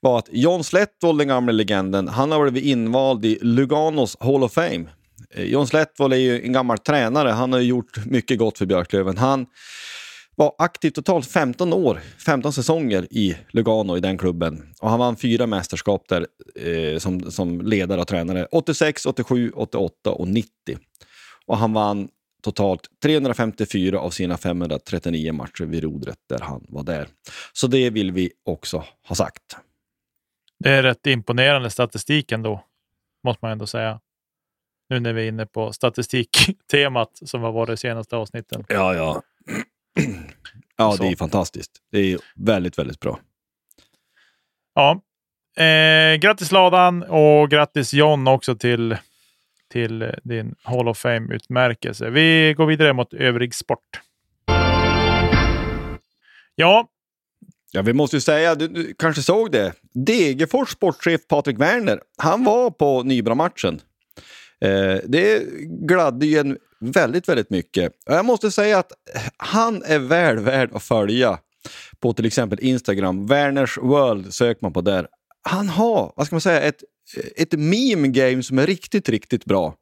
[0.00, 4.52] var att John Sletvold, den gamla legenden, han har blivit invald i Luganos Hall of
[4.52, 4.84] Fame.
[5.34, 7.28] Eh, John Slättvold är ju en gammal tränare.
[7.28, 9.18] Han har ju gjort mycket gott för Björklöven.
[9.18, 9.46] Han
[10.34, 14.62] var aktiv totalt 15 år, 15 säsonger i Lugano i den klubben.
[14.80, 18.46] Och han vann fyra mästerskap där eh, som, som ledare och tränare.
[18.50, 20.50] 86, 87, 88 och 90.
[21.46, 22.08] Och han vann
[22.42, 27.08] totalt 354 av sina 539 matcher vid rodret där han var där.
[27.52, 29.56] Så det vill vi också ha sagt.
[30.58, 32.64] Det är rätt imponerande statistik ändå,
[33.24, 34.00] måste man ändå säga.
[34.88, 38.64] Nu när vi är inne på statistiktemat som har varit de senaste avsnitten.
[38.68, 39.22] Ja, ja.
[40.76, 41.72] ja, det är fantastiskt.
[41.92, 43.18] Det är väldigt, väldigt bra.
[44.74, 45.00] Ja,
[45.64, 48.96] eh, grattis Ladan och grattis John också till,
[49.70, 52.10] till eh, din Hall of Fame-utmärkelse.
[52.10, 54.00] Vi går vidare mot övrig sport.
[56.54, 56.88] Ja,
[57.72, 59.72] Ja, vi måste ju säga, du, du kanske såg det.
[60.06, 63.80] Degerfors sportchef Patrik Werner, han var på Nybra-matchen.
[64.60, 65.42] Eh, det
[65.88, 67.92] gladde ju en väldigt, väldigt mycket.
[68.06, 68.92] Jag måste säga att
[69.36, 71.38] han är väl värd att följa
[72.00, 73.26] på till exempel Instagram.
[73.26, 75.06] Werners World söker man på där.
[75.42, 76.84] Han har, vad ska man säga, ett,
[77.36, 79.74] ett meme game som är riktigt, riktigt bra.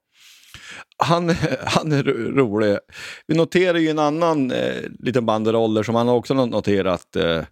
[0.97, 1.29] Han,
[1.65, 2.03] han är
[2.33, 2.79] rolig.
[3.27, 7.17] Vi noterar ju en annan eh, liten banderoller som han också har noterat.
[7.17, 7.43] Eh,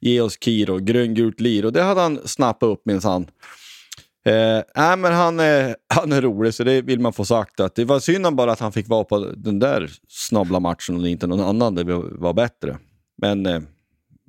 [0.00, 1.64] Ge oss Kiro, gröngult lir.
[1.64, 3.26] Och det hade han snappat upp minsann.
[4.24, 7.60] Eh, äh, men han, är han är rolig, så det vill man få sagt.
[7.60, 11.08] Att det var synd bara att han fick vara på den där snabbla matchen och
[11.08, 12.78] inte någon annan där vi var bättre.
[13.18, 13.60] Men eh,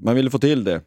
[0.04, 0.82] man ville få till det.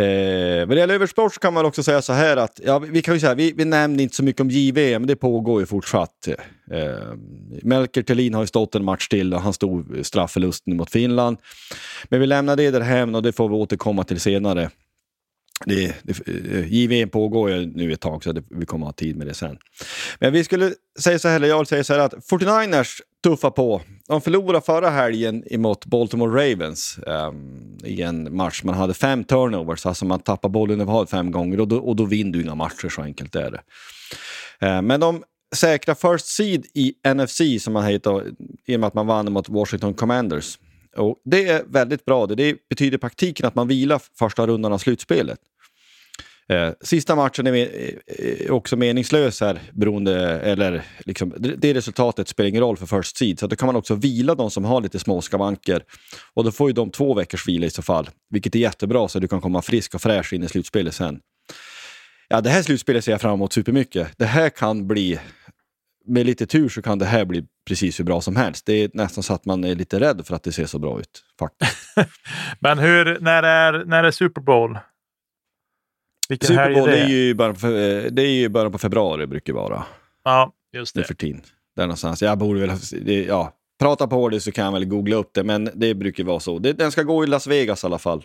[0.00, 3.02] Eh, vad det gäller översport så kan man också säga så här att, ja, vi
[3.02, 6.28] kan ju säga, vi, vi nämnde inte så mycket om JVM, det pågår ju fortsatt.
[6.70, 7.14] Eh,
[7.62, 11.38] Melker Thelin har ju stått en match till och han stod straffförlusten mot Finland.
[12.08, 14.70] Men vi lämnar det där hem och det får vi återkomma till senare.
[15.66, 19.06] Det, det, eh, JVM pågår ju nu ett tag så det, vi kommer att ha
[19.06, 19.58] tid med det sen.
[20.18, 23.50] Men vi skulle säga så här, eller jag vill säga så här att 49ers Tuffa
[23.50, 23.82] på.
[24.08, 28.62] De förlorade förra helgen emot Baltimore Ravens um, i en match.
[28.64, 32.04] Man hade fem turnovers, alltså man tappar bollen över fem gånger och då, och då
[32.04, 33.62] vinner du inga matcher, så enkelt är det.
[34.66, 38.26] Uh, men de säkrar first seed i NFC som man heter
[38.66, 40.58] i och med att man vann mot Washington Commanders.
[40.96, 42.26] Och det är väldigt bra.
[42.26, 45.38] Det, det betyder i praktiken att man vilar första rundan av slutspelet.
[46.50, 52.28] Eh, sista matchen är, eh, med, också meningslös här, beroende, eller liksom, det, det resultatet
[52.28, 54.80] spelar ingen roll för first seed, så då kan man också vila de som har
[54.80, 55.82] lite små skavanker.
[56.34, 59.18] Och då får ju de två veckors vila i så fall, vilket är jättebra så
[59.18, 61.20] du kan komma frisk och fräsch in i slutspelet sen.
[62.28, 64.08] Ja, det här slutspelet ser jag fram emot supermycket.
[64.16, 65.20] Det här kan bli,
[66.06, 68.66] med lite tur så kan det här bli precis hur bra som helst.
[68.66, 71.00] Det är nästan så att man är lite rädd för att det ser så bra
[71.00, 71.24] ut.
[71.38, 71.72] Faktiskt.
[72.60, 74.78] men hur, när är, när är Super Bowl?
[76.30, 77.02] Vilken Super Bowl är det det?
[77.04, 79.84] är ju början på, fe- det är ju början på februari brukar vara.
[80.24, 81.08] Ja, just nu det.
[81.08, 81.42] för tiden.
[81.76, 82.22] Där någonstans.
[82.22, 82.70] Jag borde väl,
[83.02, 86.24] det, ja, prata på det så kan jag väl googla upp det, men det brukar
[86.24, 86.58] vara så.
[86.58, 88.24] Det, den ska gå i Las Vegas i alla fall.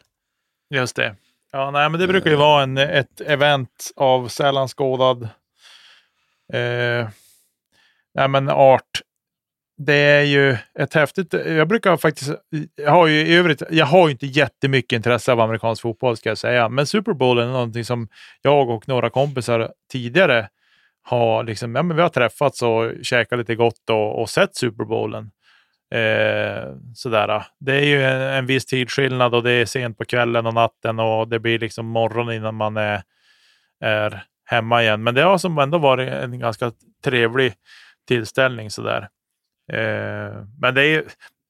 [0.73, 1.15] Just det.
[1.51, 5.23] Ja, nej, men det brukar ju vara en, ett event av sällan skådad
[6.53, 7.07] eh,
[8.13, 9.01] nej, men art.
[9.77, 11.33] Det är ju ett häftigt...
[11.33, 12.31] Jag brukar faktiskt...
[12.75, 13.63] Jag har ju i övrigt...
[13.69, 16.69] Jag har ju inte jättemycket intresse av amerikansk fotboll ska jag säga.
[16.69, 18.07] Men Super Bowl är någonting som
[18.41, 20.49] jag och några kompisar tidigare
[21.03, 21.75] har liksom...
[21.75, 25.31] Ja, men vi har träffats och käkat lite gott och, och sett Super Bowlen.
[25.91, 27.45] Eh, sådär.
[27.59, 30.99] Det är ju en, en viss tidsskillnad och det är sent på kvällen och natten
[30.99, 33.03] och det blir liksom morgon innan man är,
[33.83, 35.03] är hemma igen.
[35.03, 36.71] Men det har som ändå varit en ganska
[37.03, 37.53] trevlig
[38.07, 39.07] tillställning sådär.
[39.73, 41.05] Eh, men det är ju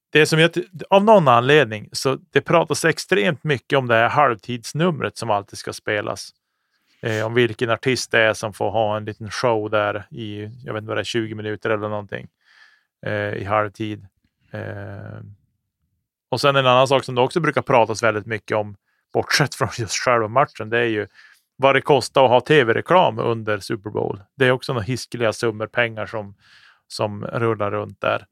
[0.09, 0.51] det är som jag,
[0.89, 5.73] av någon anledning så det pratas extremt mycket om det här halvtidsnumret som alltid ska
[5.73, 6.33] spelas.
[7.01, 10.73] Eh, om vilken artist det är som får ha en liten show där i, jag
[10.73, 12.27] vet inte vad det är, 20 minuter eller någonting
[13.05, 14.07] eh, i halvtid.
[14.51, 15.19] Eh,
[16.29, 18.75] och sen en annan sak som det också brukar pratas väldigt mycket om,
[19.13, 21.07] bortsett från just själva matchen, det är ju
[21.55, 24.21] vad det kostar att ha tv-reklam under Super Bowl.
[24.35, 26.35] Det är också några hiskeliga summor pengar som,
[26.87, 28.25] som rullar runt där.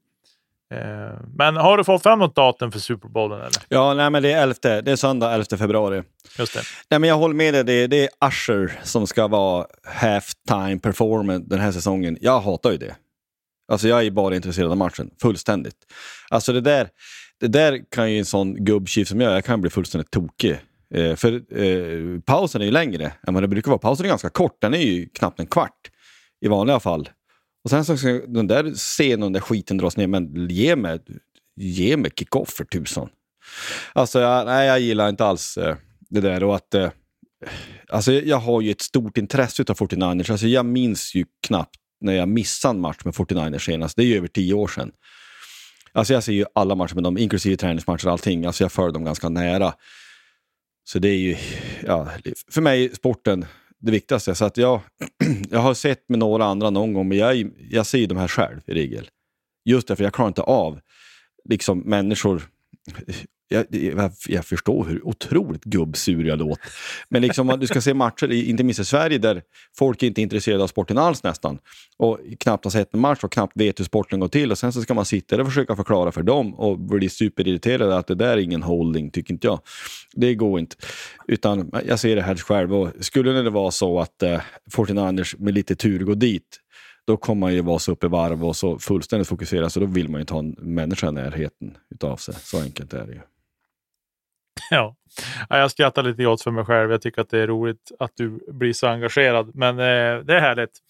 [0.74, 3.38] Eh, men har du fått fram något datum för Super Bowlen?
[3.38, 3.62] Eller?
[3.68, 6.02] Ja, nej, men det är 11, det är söndag 11 februari.
[6.38, 6.60] Just det.
[6.90, 11.46] Nej, men jag håller med dig, det, det är Usher som ska vara halftime performance
[11.48, 12.18] den här säsongen.
[12.20, 12.94] Jag hatar ju det.
[13.72, 15.76] Alltså jag är bara intresserad av matchen, fullständigt.
[16.30, 16.88] Alltså det där,
[17.40, 20.58] det där kan ju en sån gubbtjuv som jag, jag kan bli fullständigt tokig.
[20.94, 23.78] Eh, för eh, pausen är ju längre än vad det brukar vara.
[23.78, 25.90] Pausen är ganska kort, den är ju knappt en kvart
[26.40, 27.08] i vanliga fall.
[27.64, 30.98] Och sen så ska den där scenen, den där skiten dras ner, men ge mig,
[31.56, 33.08] ge mig kick-off för tusan.
[33.92, 35.76] Alltså, jag, nej, jag gillar inte alls eh,
[36.10, 36.74] det där och att...
[36.74, 36.90] Eh,
[37.88, 40.30] alltså, jag har ju ett stort intresse av 49ers.
[40.30, 43.96] Alltså, jag minns ju knappt när jag missade en match med 49ers senast.
[43.96, 44.92] Det är ju över tio år sedan.
[45.92, 48.46] Alltså jag ser ju alla matcher med dem, inklusive träningsmatcher och allting.
[48.46, 49.74] Alltså jag följer dem ganska nära.
[50.84, 51.36] Så det är ju,
[51.86, 52.10] ja,
[52.50, 53.44] för mig, sporten,
[53.84, 54.34] det viktigaste.
[54.34, 54.80] Så att jag,
[55.50, 58.28] jag har sett med några andra någon gång, men jag, jag ser ju de här
[58.28, 59.08] själv i regel.
[59.64, 60.80] Just därför jag klarar inte av
[61.48, 62.42] liksom människor
[63.54, 66.68] jag, jag, jag, förstår hur otroligt gubbsur jag låter.
[67.08, 69.42] Men liksom, du ska se matcher, inte minst i Sverige, där
[69.78, 71.58] folk inte är intresserade av sporten alls nästan.
[71.96, 74.50] Och knappt har sett en match och knappt vet hur sporten går till.
[74.50, 77.92] Och sen så ska man sitta där och försöka förklara för dem och bli superirriterad.
[77.92, 79.60] att det där är ingen holding, tycker inte jag.
[80.12, 80.76] Det går inte.
[81.28, 82.74] Utan jag ser det här själv.
[82.74, 84.40] Och skulle det vara så att eh,
[84.70, 86.60] Fortinanders med lite tur går dit,
[87.06, 89.86] då kommer man ju vara så uppe i varv och så fullständigt fokuserad, så då
[89.86, 92.34] vill man ju ha en människa i närheten utav sig.
[92.34, 93.20] Så enkelt är det ju.
[94.70, 94.94] Ja.
[95.48, 96.90] jag skrattar lite åt för mig själv.
[96.90, 100.40] Jag tycker att det är roligt att du blir så engagerad, men eh, det är
[100.40, 100.80] härligt.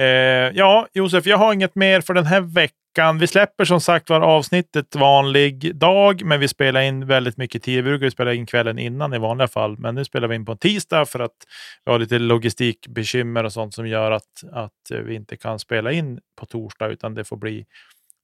[0.00, 3.18] Eh, ja, Josef, jag har inget mer för den här veckan.
[3.18, 7.84] Vi släpper som sagt var avsnittet vanlig dag, men vi spelar in väldigt mycket tid.
[7.84, 10.52] Vi brukar spela in kvällen innan i vanliga fall, men nu spelar vi in på
[10.52, 11.36] en tisdag för att
[11.84, 16.20] vi har lite logistikbekymmer och sånt som gör att, att vi inte kan spela in
[16.40, 17.66] på torsdag, utan det får bli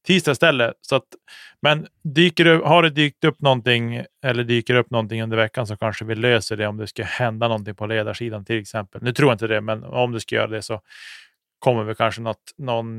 [0.07, 0.75] tisdag istället.
[0.81, 1.05] Så att,
[1.63, 5.77] men dyker det, har det dykt upp någonting eller dyker upp någonting under veckan så
[5.77, 9.03] kanske vi löser det om det ska hända någonting på ledarsidan till exempel.
[9.03, 10.81] Nu tror jag inte det, men om det ska göra det så
[11.59, 12.99] kommer vi kanske något, någon,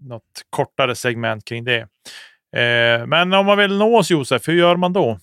[0.00, 1.80] något kortare segment kring det.
[2.56, 5.18] Eh, men om man vill nå oss Josef, hur gör man då?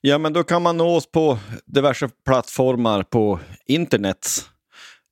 [0.00, 4.26] Ja, men då kan man nå oss på diverse plattformar på internet.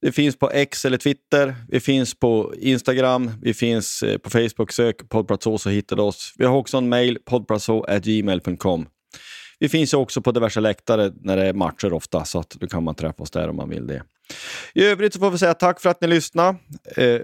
[0.03, 4.73] Det finns på X eller Twitter, vi finns på Instagram, vi finns eh, på Facebook.
[4.73, 6.35] Sök poddplatå så hittar du oss.
[6.39, 8.87] Vi har också en mail, poddplatå.gmail.com.
[9.59, 12.85] Vi finns också på diverse läktare när det är matcher ofta, så att då kan
[12.85, 14.03] man träffa oss där om man vill det.
[14.75, 16.59] I övrigt så får vi säga tack för att ni lyssnade.
[16.97, 17.21] Eh,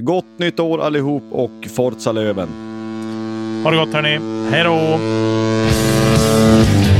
[0.00, 2.48] gott nytt år allihop och Forza Löven!
[3.64, 4.18] Ha det gott hörni!
[4.50, 4.76] Hej då!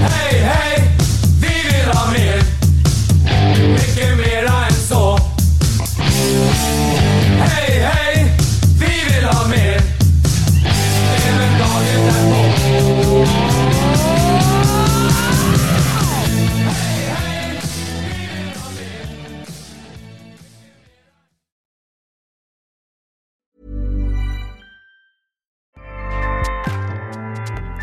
[0.09, 0.62] Hej, hej!